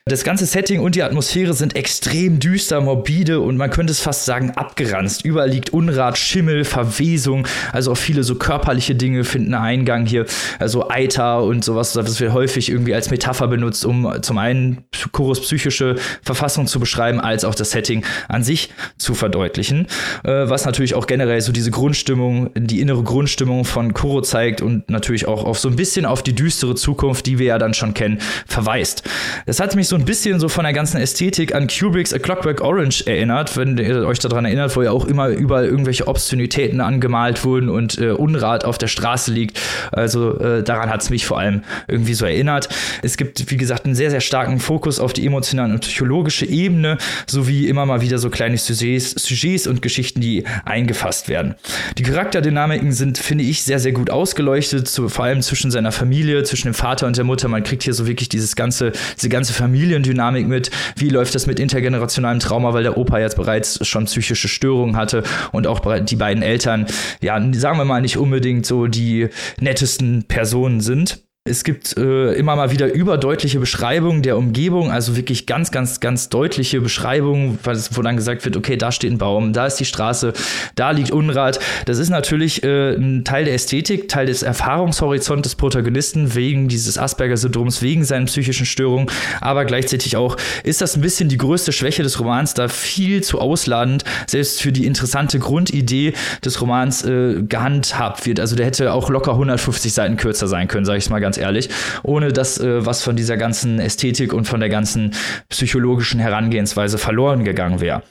[0.07, 4.25] Das ganze Setting und die Atmosphäre sind extrem düster, morbide und man könnte es fast
[4.25, 5.25] sagen abgeranzt.
[5.25, 10.27] Überall liegt Unrat, Schimmel, Verwesung, also auch viele so körperliche Dinge finden Eingang hier,
[10.59, 15.41] also Eiter und sowas, das wird häufig irgendwie als Metapher benutzt, um zum einen Kuros
[15.41, 19.87] psychische Verfassung zu beschreiben, als auch das Setting an sich zu verdeutlichen,
[20.23, 24.87] äh, was natürlich auch generell so diese Grundstimmung, die innere Grundstimmung von Kuro zeigt und
[24.87, 27.95] natürlich auch auf so ein bisschen auf die düstere Zukunft, die wir ja dann schon
[27.95, 29.01] kennen, verweist.
[29.47, 32.19] Das hat mich so so ein bisschen so von der ganzen Ästhetik an Kubricks A
[32.19, 36.81] Clockwork Orange erinnert, wenn ihr euch daran erinnert, wo ja auch immer überall irgendwelche Obszönitäten
[36.81, 39.57] angemalt wurden und äh, Unrat auf der Straße liegt.
[39.93, 42.67] Also äh, daran hat es mich vor allem irgendwie so erinnert.
[43.03, 46.97] Es gibt, wie gesagt, einen sehr, sehr starken Fokus auf die emotionale und psychologische Ebene,
[47.25, 51.55] sowie immer mal wieder so kleine Sujets, Sujets und Geschichten, die eingefasst werden.
[51.97, 56.43] Die Charakterdynamiken sind, finde ich, sehr, sehr gut ausgeleuchtet, zu, vor allem zwischen seiner Familie,
[56.43, 57.47] zwischen dem Vater und der Mutter.
[57.47, 59.53] Man kriegt hier so wirklich dieses ganze, diese ganze
[59.85, 60.71] Familiendynamik mit.
[60.95, 65.21] Wie läuft das mit intergenerationalem Trauma, weil der Opa jetzt bereits schon psychische Störungen hatte
[65.51, 66.87] und auch die beiden Eltern,
[67.21, 69.29] ja, sagen wir mal, nicht unbedingt so die
[69.59, 71.23] nettesten Personen sind.
[71.47, 76.29] Es gibt äh, immer mal wieder überdeutliche Beschreibungen der Umgebung, also wirklich ganz, ganz, ganz
[76.29, 77.59] deutliche Beschreibungen,
[77.91, 80.33] wo dann gesagt wird, okay, da steht ein Baum, da ist die Straße,
[80.73, 81.59] da liegt Unrat.
[81.85, 86.97] Das ist natürlich äh, ein Teil der Ästhetik, Teil des Erfahrungshorizonts des Protagonisten wegen dieses
[86.97, 92.01] Asperger-Syndroms, wegen seinen psychischen Störungen, aber gleichzeitig auch ist das ein bisschen die größte Schwäche
[92.01, 98.25] des Romans, da viel zu ausladend, selbst für die interessante Grundidee des Romans äh, gehandhabt
[98.25, 98.39] wird.
[98.39, 101.37] Also der hätte auch locker 150 Seiten kürzer sein können, sage ich mal ganz ganz
[101.37, 101.69] ehrlich,
[102.03, 105.11] ohne dass äh, was von dieser ganzen Ästhetik und von der ganzen
[105.49, 108.03] psychologischen Herangehensweise verloren gegangen wäre.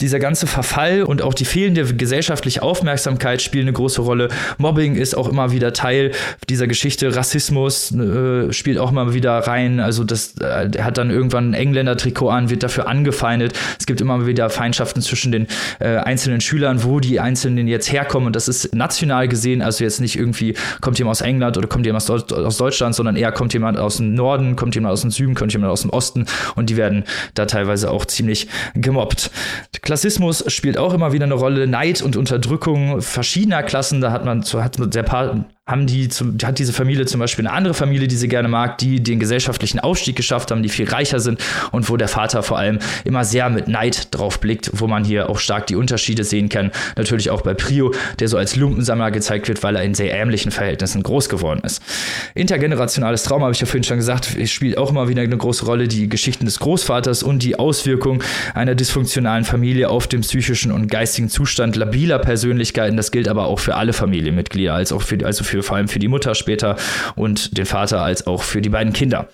[0.00, 4.28] Dieser ganze Verfall und auch die fehlende gesellschaftliche Aufmerksamkeit spielen eine große Rolle.
[4.58, 6.12] Mobbing ist auch immer wieder Teil
[6.48, 7.16] dieser Geschichte.
[7.16, 9.80] Rassismus äh, spielt auch immer wieder rein.
[9.80, 13.58] Also das äh, hat dann irgendwann ein Engländer-Trikot an, wird dafür angefeindet.
[13.78, 15.46] Es gibt immer wieder Feindschaften zwischen den
[15.80, 18.28] äh, einzelnen Schülern, wo die Einzelnen jetzt herkommen.
[18.28, 21.86] Und das ist national gesehen, also jetzt nicht irgendwie kommt jemand aus England oder kommt
[21.86, 25.10] jemand aus, aus Deutschland, sondern eher kommt jemand aus dem Norden, kommt jemand aus dem
[25.10, 29.30] Süden, kommt jemand aus dem Osten und die werden da teilweise auch ziemlich gemobbt.
[29.80, 34.42] Klassismus spielt auch immer wieder eine Rolle, Neid und Unterdrückung verschiedener Klassen, da hat man,
[34.42, 38.16] hat der Paar haben die zum, hat diese Familie zum Beispiel eine andere Familie, die
[38.16, 41.40] sie gerne mag, die den gesellschaftlichen Aufstieg geschafft haben, die viel reicher sind
[41.70, 45.30] und wo der Vater vor allem immer sehr mit Neid drauf blickt, wo man hier
[45.30, 46.72] auch stark die Unterschiede sehen kann.
[46.96, 50.50] Natürlich auch bei Prio, der so als Lumpensammler gezeigt wird, weil er in sehr ärmlichen
[50.50, 51.80] Verhältnissen groß geworden ist.
[52.34, 55.86] Intergenerationales Trauma, habe ich ja vorhin schon gesagt, spielt auch immer wieder eine große Rolle,
[55.86, 58.20] die Geschichten des Großvaters und die Auswirkungen
[58.54, 62.96] einer dysfunktionalen Familie auf den psychischen und geistigen Zustand labiler Persönlichkeiten.
[62.96, 65.88] Das gilt aber auch für alle Familienmitglieder, als auch für, also für für, vor allem
[65.88, 66.76] für die Mutter später
[67.14, 69.28] und den Vater als auch für die beiden Kinder.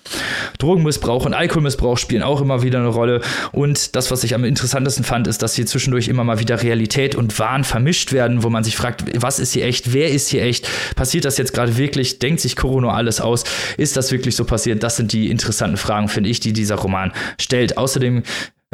[0.57, 3.21] Drogenmissbrauch und Alkoholmissbrauch spielen auch immer wieder eine Rolle.
[3.53, 7.15] Und das, was ich am interessantesten fand, ist, dass hier zwischendurch immer mal wieder Realität
[7.15, 10.43] und Wahn vermischt werden, wo man sich fragt, was ist hier echt, wer ist hier
[10.43, 10.67] echt?
[10.95, 12.19] Passiert das jetzt gerade wirklich?
[12.19, 13.45] Denkt sich Corona alles aus?
[13.77, 14.83] Ist das wirklich so passiert?
[14.83, 17.77] Das sind die interessanten Fragen, finde ich, die dieser Roman stellt.
[17.77, 18.23] Außerdem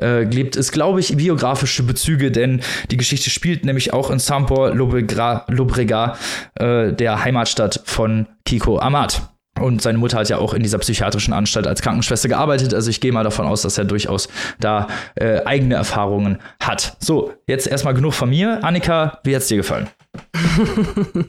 [0.02, 6.20] äh, gibt es, glaube ich, biografische Bezüge, denn die Geschichte spielt nämlich auch in Saint-Paul-Lobregat,
[6.56, 9.30] äh, der Heimatstadt von Kiko Amat.
[9.60, 12.74] Und seine Mutter hat ja auch in dieser psychiatrischen Anstalt als Krankenschwester gearbeitet.
[12.74, 14.28] Also ich gehe mal davon aus, dass er durchaus
[14.60, 16.98] da äh, eigene Erfahrungen hat.
[17.00, 18.62] So, jetzt erstmal genug von mir.
[18.66, 19.88] Annika, wie hat es dir gefallen?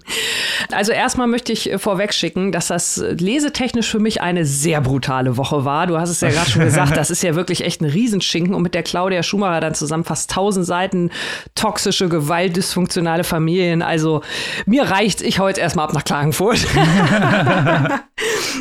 [0.73, 5.37] Also erstmal möchte ich äh, vorweg schicken, dass das lesetechnisch für mich eine sehr brutale
[5.37, 5.87] Woche war.
[5.87, 8.63] Du hast es ja gerade schon gesagt, das ist ja wirklich echt ein Riesenschinken und
[8.63, 11.11] mit der Claudia Schumacher dann zusammen fast tausend Seiten
[11.55, 13.83] toxische Gewalt, dysfunktionale Familien.
[13.83, 14.23] Also
[14.67, 16.67] mir reicht's, ich hau jetzt erstmal ab nach Klagenfurt.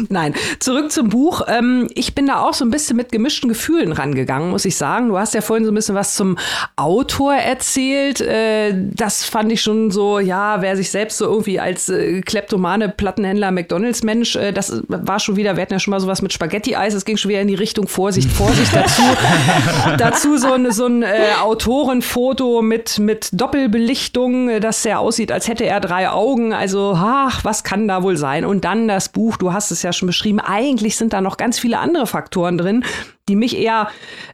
[0.10, 1.42] Nein, zurück zum Buch.
[1.48, 5.10] Ähm, ich bin da auch so ein bisschen mit gemischten Gefühlen rangegangen, muss ich sagen.
[5.10, 6.38] Du hast ja vorhin so ein bisschen was zum
[6.76, 8.22] Autor erzählt.
[8.22, 12.90] Äh, das fand ich schon so, ja, wer sich selbst so irgendwie als äh, kleptomane
[12.90, 16.94] Plattenhändler McDonalds-Mensch, äh, das war schon wieder, wir hatten ja schon mal sowas mit Spaghetti-Eis,
[16.94, 19.02] es ging schon wieder in die Richtung Vorsicht, Vorsicht dazu.
[19.98, 25.48] dazu so ein, so ein äh, Autorenfoto mit, mit Doppelbelichtung, äh, das ja aussieht, als
[25.48, 26.54] hätte er drei Augen.
[26.54, 28.46] Also, ach, was kann da wohl sein?
[28.46, 31.60] Und dann das Buch, du hast es ja schon beschrieben, eigentlich sind da noch ganz
[31.60, 32.84] viele andere Faktoren drin,
[33.28, 33.88] die mich eher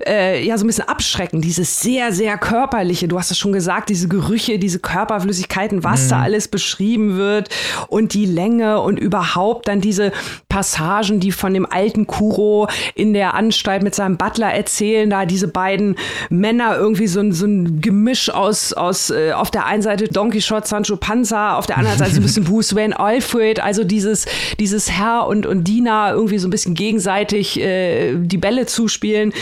[0.05, 1.39] äh, ja so ein bisschen abschrecken.
[1.39, 6.09] Dieses sehr, sehr körperliche, du hast es schon gesagt, diese Gerüche, diese Körperflüssigkeiten, was mhm.
[6.09, 7.47] da alles beschrieben wird
[7.87, 10.11] und die Länge und überhaupt dann diese
[10.49, 15.47] Passagen, die von dem alten Kuro in der Anstalt mit seinem Butler erzählen, da diese
[15.47, 15.95] beiden
[16.29, 20.31] Männer irgendwie so ein, so ein Gemisch aus, aus äh, auf der einen Seite Don
[20.31, 24.25] Quixote, Sancho Panza, auf der anderen Seite so ein bisschen Bruce Wayne, Alfred, also dieses,
[24.59, 29.33] dieses Herr und, und Diener irgendwie so ein bisschen gegenseitig äh, die Bälle zu zuspielen.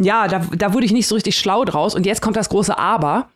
[0.00, 1.94] Ja, da, da wurde ich nicht so richtig schlau draus.
[1.94, 3.30] Und jetzt kommt das große Aber.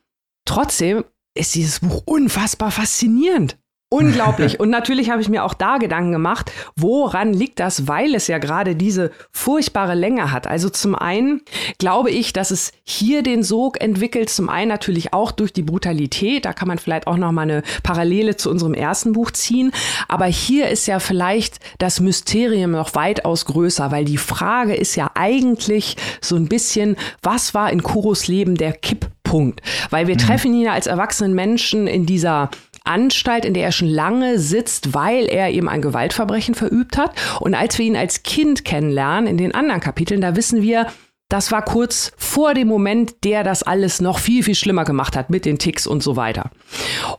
[0.46, 1.04] Trotzdem
[1.34, 3.58] ist dieses Buch unfassbar faszinierend.
[3.92, 4.60] Unglaublich.
[4.60, 8.38] Und natürlich habe ich mir auch da Gedanken gemacht, woran liegt das, weil es ja
[8.38, 10.46] gerade diese furchtbare Länge hat.
[10.46, 11.42] Also zum einen
[11.78, 16.44] glaube ich, dass es hier den Sog entwickelt, zum einen natürlich auch durch die Brutalität.
[16.44, 19.72] Da kann man vielleicht auch noch mal eine Parallele zu unserem ersten Buch ziehen.
[20.06, 25.10] Aber hier ist ja vielleicht das Mysterium noch weitaus größer, weil die Frage ist ja
[25.14, 29.62] eigentlich so ein bisschen, was war in Kuros Leben der Kipppunkt?
[29.90, 30.20] Weil wir mhm.
[30.20, 32.50] treffen ihn ja als erwachsenen Menschen in dieser
[32.84, 37.12] Anstalt, in der er schon lange sitzt, weil er eben ein Gewaltverbrechen verübt hat.
[37.40, 40.86] Und als wir ihn als Kind kennenlernen, in den anderen Kapiteln, da wissen wir,
[41.30, 45.30] das war kurz vor dem Moment, der das alles noch viel, viel schlimmer gemacht hat
[45.30, 46.50] mit den Ticks und so weiter.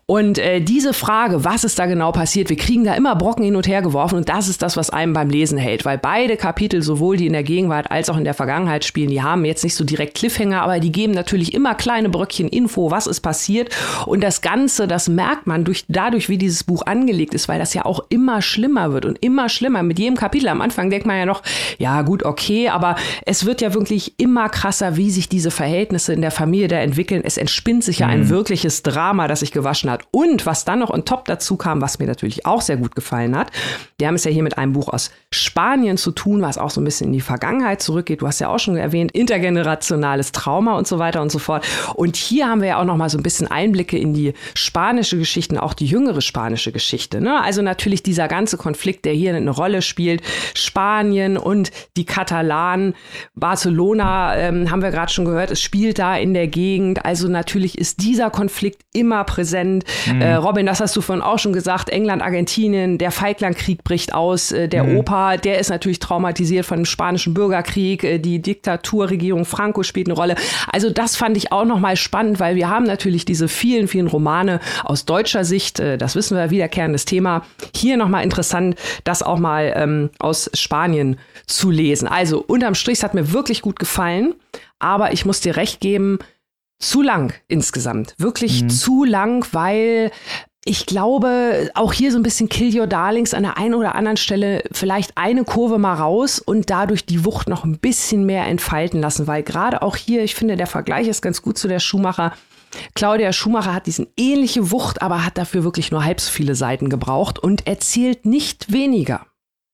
[0.05, 3.55] Und äh, diese Frage, was ist da genau passiert, wir kriegen da immer Brocken hin
[3.55, 6.81] und her geworfen und das ist das, was einem beim Lesen hält, weil beide Kapitel,
[6.81, 9.75] sowohl die in der Gegenwart als auch in der Vergangenheit spielen, die haben jetzt nicht
[9.75, 13.73] so direkt Cliffhanger, aber die geben natürlich immer kleine Bröckchen Info, was ist passiert
[14.05, 17.73] und das Ganze, das merkt man durch, dadurch, wie dieses Buch angelegt ist, weil das
[17.73, 20.49] ja auch immer schlimmer wird und immer schlimmer mit jedem Kapitel.
[20.49, 21.43] Am Anfang denkt man ja noch,
[21.77, 26.13] ja gut, okay, aber es wird ja wirklich wirklich immer krasser, wie sich diese Verhältnisse
[26.13, 27.21] in der Familie da entwickeln.
[27.23, 28.29] Es entspinnt sich ja ein mhm.
[28.29, 30.03] wirkliches Drama, das sich gewaschen hat.
[30.11, 33.35] Und was dann noch on top dazu kam, was mir natürlich auch sehr gut gefallen
[33.37, 33.51] hat,
[33.97, 36.81] wir haben es ja hier mit einem Buch aus Spanien zu tun, was auch so
[36.81, 38.21] ein bisschen in die Vergangenheit zurückgeht.
[38.21, 41.65] Du hast ja auch schon erwähnt, intergenerationales Trauma und so weiter und so fort.
[41.95, 45.17] Und hier haben wir ja auch noch mal so ein bisschen Einblicke in die spanische
[45.17, 47.21] Geschichte, auch die jüngere spanische Geschichte.
[47.21, 47.41] Ne?
[47.41, 50.21] Also natürlich dieser ganze Konflikt, der hier eine Rolle spielt.
[50.53, 52.95] Spanien und die Katalanen,
[53.35, 57.05] Barcelona Barcelona, ähm, haben wir gerade schon gehört, es spielt da in der Gegend.
[57.05, 59.83] Also natürlich ist dieser Konflikt immer präsent.
[60.05, 60.21] Mhm.
[60.21, 64.51] Äh, Robin, das hast du vorhin auch schon gesagt, England, Argentinien, der Falklandkrieg bricht aus.
[64.51, 64.97] Äh, der mhm.
[64.97, 68.03] Opa, der ist natürlich traumatisiert von dem spanischen Bürgerkrieg.
[68.03, 70.35] Äh, die Diktaturregierung Franco spielt eine Rolle.
[70.71, 74.59] Also das fand ich auch nochmal spannend, weil wir haben natürlich diese vielen, vielen Romane
[74.83, 77.43] aus deutscher Sicht, äh, das wissen wir, wiederkehrendes Thema.
[77.75, 82.07] Hier nochmal interessant, das auch mal ähm, aus Spanien zu lesen.
[82.07, 84.35] Also unterm Strich, es hat mir wirklich gut gefallen,
[84.79, 86.19] aber ich muss dir recht geben,
[86.79, 88.15] zu lang insgesamt.
[88.17, 88.69] Wirklich mhm.
[88.69, 90.11] zu lang, weil
[90.63, 94.17] ich glaube, auch hier so ein bisschen Kill Your Darlings an der einen oder anderen
[94.17, 99.01] Stelle vielleicht eine Kurve mal raus und dadurch die Wucht noch ein bisschen mehr entfalten
[99.01, 102.33] lassen, weil gerade auch hier, ich finde, der Vergleich ist ganz gut zu der Schumacher.
[102.93, 106.89] Claudia Schumacher hat diesen ähnliche Wucht, aber hat dafür wirklich nur halb so viele Seiten
[106.89, 109.25] gebraucht und erzählt nicht weniger.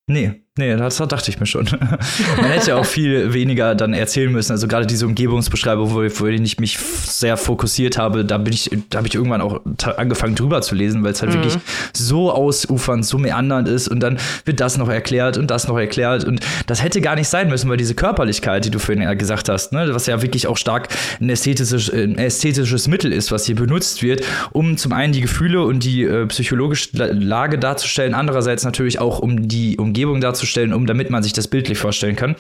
[0.07, 1.65] Nee, Nee, das dachte ich mir schon.
[2.37, 4.51] Man hätte ja auch viel weniger dann erzählen müssen.
[4.51, 8.97] Also gerade diese Umgebungsbeschreibung, wo, wo ich mich sehr fokussiert habe, da bin ich, da
[8.97, 9.61] habe ich irgendwann auch
[9.97, 11.35] angefangen drüber zu lesen, weil es halt mhm.
[11.35, 11.57] wirklich
[11.93, 16.23] so ausufernd, so meandernd ist und dann wird das noch erklärt und das noch erklärt
[16.23, 19.49] und das hätte gar nicht sein müssen, weil diese Körperlichkeit, die du vorhin ja gesagt
[19.49, 20.89] hast, ne, was ja wirklich auch stark
[21.21, 25.63] ein ästhetisches, ein ästhetisches Mittel ist, was hier benutzt wird, um zum einen die Gefühle
[25.63, 30.85] und die äh, psychologische Lage darzustellen, andererseits natürlich auch um die Umgebung darzustellen darzustellen, um
[30.85, 32.35] damit man sich das bildlich vorstellen kann,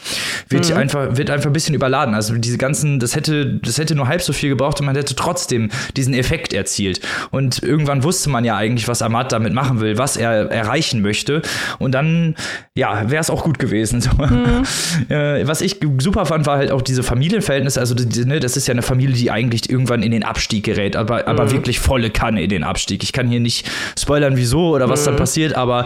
[0.49, 0.77] wird mhm.
[0.77, 2.15] einfach wird einfach ein bisschen überladen.
[2.15, 5.15] Also diese ganzen, das hätte das hätte nur halb so viel gebraucht und man hätte
[5.15, 7.01] trotzdem diesen Effekt erzielt.
[7.31, 11.41] Und irgendwann wusste man ja eigentlich, was Amat damit machen will, was er erreichen möchte.
[11.79, 12.35] Und dann
[12.75, 14.01] ja, wäre es auch gut gewesen.
[14.01, 14.11] So.
[14.11, 14.63] Mhm.
[15.09, 17.79] Äh, was ich super fand, war halt auch diese Familienverhältnisse.
[17.79, 21.27] Also ne, das ist ja eine Familie, die eigentlich irgendwann in den Abstieg gerät, aber
[21.27, 21.51] aber mhm.
[21.51, 23.03] wirklich volle Kanne in den Abstieg.
[23.03, 25.19] Ich kann hier nicht spoilern, wieso oder was dann mhm.
[25.19, 25.85] passiert, aber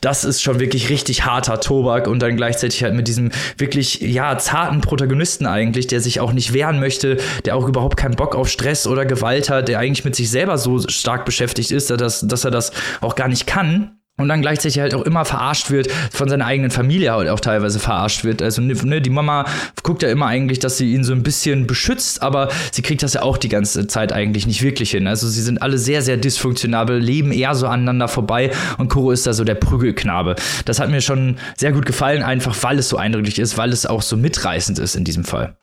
[0.00, 4.36] das ist schon wirklich richtig harter Tobak und dann gleichzeitig halt mit diesem wirklich, ja,
[4.38, 8.48] zarten Protagonisten eigentlich, der sich auch nicht wehren möchte, der auch überhaupt keinen Bock auf
[8.48, 12.44] Stress oder Gewalt hat, der eigentlich mit sich selber so stark beschäftigt ist, dass, dass
[12.44, 16.28] er das auch gar nicht kann und dann gleichzeitig halt auch immer verarscht wird, von
[16.28, 18.42] seiner eigenen Familie halt auch teilweise verarscht wird.
[18.42, 19.44] Also ne, die Mama
[19.82, 23.14] guckt ja immer eigentlich, dass sie ihn so ein bisschen beschützt, aber sie kriegt das
[23.14, 25.06] ja auch die ganze Zeit eigentlich nicht wirklich hin.
[25.06, 29.26] Also sie sind alle sehr, sehr dysfunktionabel, leben eher so aneinander vorbei und Kuro ist
[29.26, 30.36] da so der Prügelknabe.
[30.64, 33.86] Das hat mir schon sehr gut gefallen, einfach weil es so eindrücklich ist, weil es
[33.86, 35.59] auch so mitreißend ist in diesem Fall.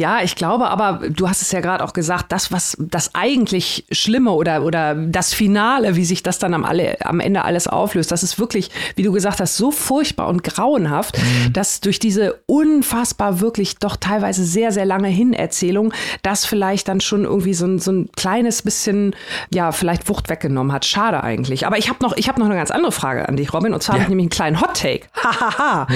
[0.00, 3.84] Ja, ich glaube aber, du hast es ja gerade auch gesagt, das, was das eigentlich
[3.92, 8.10] Schlimme oder, oder das Finale, wie sich das dann am, alle, am Ende alles auflöst,
[8.10, 11.52] das ist wirklich, wie du gesagt hast, so furchtbar und grauenhaft, mhm.
[11.52, 15.92] dass durch diese unfassbar wirklich doch teilweise sehr, sehr lange Hinerzählung
[16.22, 19.14] das vielleicht dann schon irgendwie so ein, so ein kleines bisschen,
[19.52, 20.86] ja, vielleicht Wucht weggenommen hat.
[20.86, 21.66] Schade eigentlich.
[21.66, 23.96] Aber ich habe noch, hab noch eine ganz andere Frage an dich, Robin, und zwar
[23.96, 24.00] ja.
[24.00, 25.08] habe ich nämlich einen kleinen Hot-Take.
[25.22, 25.88] Hahaha.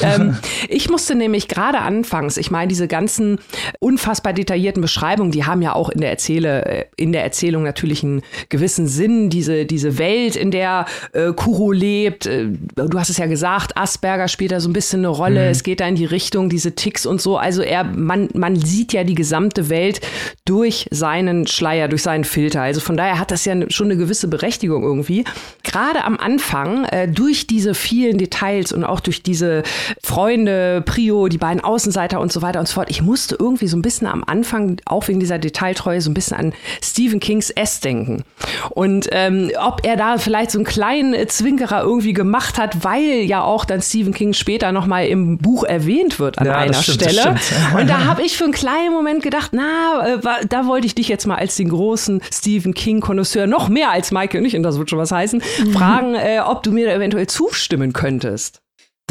[0.00, 0.38] ähm,
[0.70, 3.41] ich musste nämlich gerade anfangs, ich meine, diese ganzen
[3.80, 8.02] unfassbar detaillierten Beschreibungen, die haben ja auch in der Erzähle, äh, in der Erzählung natürlich
[8.02, 12.26] einen gewissen Sinn, diese, diese Welt, in der äh, Kuro lebt.
[12.26, 15.44] Äh, du hast es ja gesagt, Asperger spielt da so ein bisschen eine Rolle.
[15.44, 15.50] Mhm.
[15.50, 17.36] Es geht da in die Richtung, diese Ticks und so.
[17.36, 20.00] Also er, man, man sieht ja die gesamte Welt
[20.44, 22.62] durch seinen Schleier, durch seinen Filter.
[22.62, 25.24] Also von daher hat das ja schon eine gewisse Berechtigung irgendwie.
[25.62, 29.62] Gerade am Anfang, äh, durch diese vielen Details und auch durch diese
[30.02, 32.90] Freunde, Prio, die beiden Außenseiter und so weiter und so fort.
[32.90, 36.36] Ich musste irgendwie so ein bisschen am Anfang, auch wegen dieser Detailtreue, so ein bisschen
[36.36, 36.52] an
[36.82, 38.24] Stephen Kings S denken.
[38.70, 43.44] Und ähm, ob er da vielleicht so einen kleinen Zwinkerer irgendwie gemacht hat, weil ja
[43.44, 47.36] auch dann Stephen King später nochmal im Buch erwähnt wird an ja, einer stimmt, Stelle.
[47.78, 51.06] Und da habe ich für einen kleinen Moment gedacht, na, äh, da wollte ich dich
[51.06, 54.78] jetzt mal als den großen Stephen King-Konnoisseur, noch mehr als Michael und ich, und das
[54.78, 55.72] wird schon was heißen, mhm.
[55.72, 58.62] fragen, äh, ob du mir da eventuell zustimmen könntest.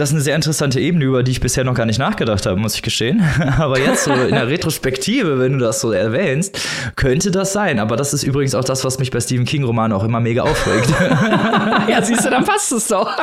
[0.01, 2.59] Das ist eine sehr interessante Ebene, über die ich bisher noch gar nicht nachgedacht habe,
[2.59, 3.21] muss ich gestehen.
[3.59, 6.59] Aber jetzt so in der Retrospektive, wenn du das so erwähnst,
[6.95, 7.77] könnte das sein.
[7.77, 10.89] Aber das ist übrigens auch das, was mich bei Stephen King-Romanen auch immer mega aufregt.
[11.87, 13.15] ja, siehst du, dann passt es doch.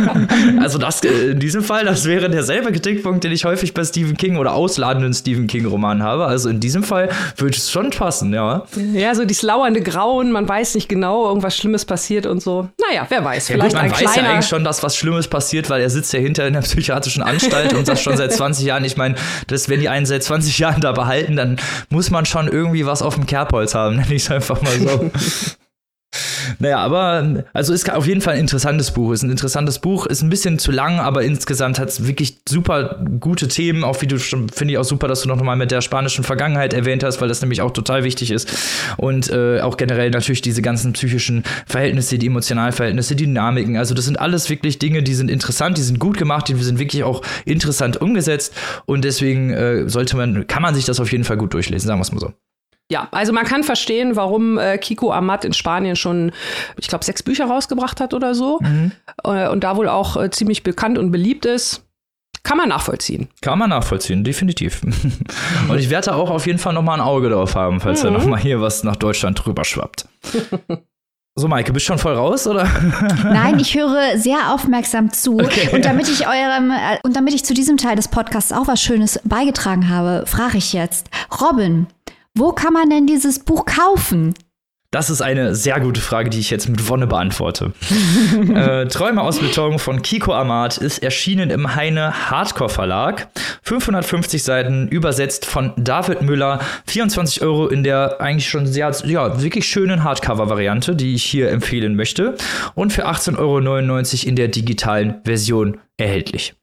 [0.60, 4.16] also das äh, in diesem Fall, das wäre derselbe Kritikpunkt, den ich häufig bei Stephen
[4.16, 6.26] King oder ausladenden Stephen King-Romanen habe.
[6.26, 8.64] Also in diesem Fall würde es schon passen, ja.
[8.94, 12.68] Ja, so dieses lauernde Grauen, man weiß nicht genau, irgendwas Schlimmes passiert und so.
[12.84, 13.48] Naja, wer weiß.
[13.48, 16.15] Ja, vielleicht gut, man weiß ja eigentlich schon, dass was Schlimmes passiert, weil er sitzt
[16.18, 18.84] hinter in der psychiatrischen Anstalt und das schon seit 20 Jahren.
[18.84, 21.58] Ich meine, das, wenn die einen seit 20 Jahren da behalten, dann
[21.90, 25.10] muss man schon irgendwie was auf dem Kerbholz haben, nenne ich es einfach mal so.
[26.58, 29.12] Naja, aber also ist auf jeden Fall ein interessantes Buch.
[29.12, 33.04] Ist ein interessantes Buch, ist ein bisschen zu lang, aber insgesamt hat es wirklich super
[33.20, 33.84] gute Themen.
[33.84, 36.24] Auch wie du schon, finde ich auch super, dass du noch mal mit der spanischen
[36.24, 38.48] Vergangenheit erwähnt hast, weil das nämlich auch total wichtig ist.
[38.96, 43.76] Und äh, auch generell natürlich diese ganzen psychischen Verhältnisse, die emotionalen Verhältnisse, die Dynamiken.
[43.76, 46.78] Also das sind alles wirklich Dinge, die sind interessant, die sind gut gemacht, die sind
[46.78, 48.54] wirklich auch interessant umgesetzt.
[48.86, 52.00] Und deswegen äh, sollte man, kann man sich das auf jeden Fall gut durchlesen, sagen
[52.00, 52.32] wir es mal so.
[52.90, 56.30] Ja, also man kann verstehen, warum äh, Kiko Amat in Spanien schon,
[56.78, 58.60] ich glaube, sechs Bücher rausgebracht hat oder so.
[58.60, 58.92] Mhm.
[59.24, 61.82] Äh, und da wohl auch äh, ziemlich bekannt und beliebt ist.
[62.44, 63.26] Kann man nachvollziehen.
[63.40, 64.82] Kann man nachvollziehen, definitiv.
[65.68, 68.06] und ich werde auch auf jeden Fall noch mal ein Auge drauf haben, falls mhm.
[68.06, 70.06] da noch mal hier was nach Deutschland drüber schwappt.
[71.38, 72.66] So, Maike, bist du schon voll raus, oder?
[73.24, 75.34] Nein, ich höre sehr aufmerksam zu.
[75.34, 75.68] Okay.
[75.70, 78.80] Und damit ich eurem, äh, und damit ich zu diesem Teil des Podcasts auch was
[78.80, 81.10] Schönes beigetragen habe, frage ich jetzt,
[81.42, 81.88] Robin,
[82.36, 84.34] wo kann man denn dieses Buch kaufen?
[84.92, 87.72] Das ist eine sehr gute Frage, die ich jetzt mit Wonne beantworte.
[88.54, 93.28] äh, Träume aus Beton von Kiko Amat ist erschienen im Heine Hardcore Verlag.
[93.62, 96.60] 550 Seiten, übersetzt von David Müller.
[96.86, 101.96] 24 Euro in der eigentlich schon sehr, ja, wirklich schönen Hardcover-Variante, die ich hier empfehlen
[101.96, 102.36] möchte.
[102.74, 106.54] Und für 18,99 Euro in der digitalen Version erhältlich.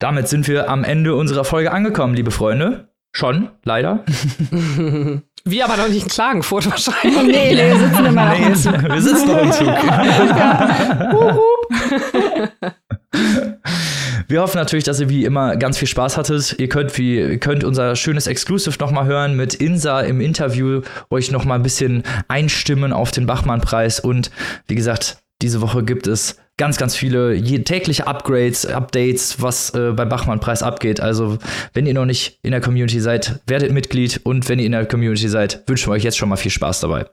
[0.00, 2.88] Damit sind wir am Ende unserer Folge angekommen, liebe Freunde.
[3.18, 4.04] Schon, leider.
[5.44, 7.20] Wir aber noch nicht in Klagenfurt wahrscheinlich.
[7.24, 9.66] nee, wir sitzen immer nee, noch Wir sitzen noch im Zug.
[14.28, 16.54] Wir hoffen natürlich, dass ihr wie immer ganz viel Spaß hattet.
[16.60, 21.32] Ihr könnt, wie, ihr könnt unser schönes Exclusive nochmal hören mit Insa im Interview, euch
[21.32, 23.98] nochmal ein bisschen einstimmen auf den Bachmann-Preis.
[23.98, 24.30] Und
[24.68, 30.08] wie gesagt, diese Woche gibt es ganz, ganz viele tägliche Upgrades, Updates, was äh, beim
[30.08, 31.00] Bachmann-Preis abgeht.
[31.00, 31.38] Also,
[31.72, 34.84] wenn ihr noch nicht in der Community seid, werdet Mitglied und wenn ihr in der
[34.84, 37.06] Community seid, wünschen wir euch jetzt schon mal viel Spaß dabei.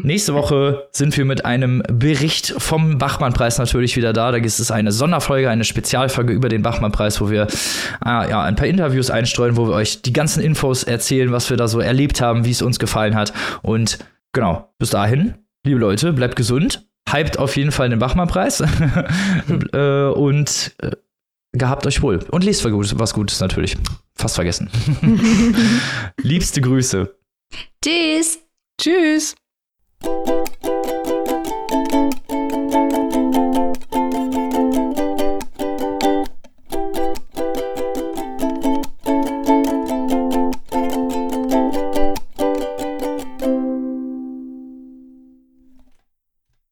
[0.03, 4.31] Nächste Woche sind wir mit einem Bericht vom Bachmann-Preis natürlich wieder da.
[4.31, 7.47] Da gibt es eine Sonderfolge, eine Spezialfolge über den Bachmann-Preis, wo wir
[8.05, 11.57] äh, ja, ein paar Interviews einstreuen, wo wir euch die ganzen Infos erzählen, was wir
[11.57, 13.33] da so erlebt haben, wie es uns gefallen hat.
[13.63, 13.97] Und
[14.33, 15.33] genau, bis dahin,
[15.65, 18.61] liebe Leute, bleibt gesund hypt auf jeden Fall den Bachmann-Preis.
[19.73, 20.91] äh, und äh,
[21.53, 22.19] gehabt euch wohl.
[22.31, 23.77] Und lest was Gutes natürlich.
[24.15, 24.69] Fast vergessen.
[26.21, 27.15] Liebste Grüße.
[27.83, 28.39] Tschüss.
[28.79, 29.35] Tschüss.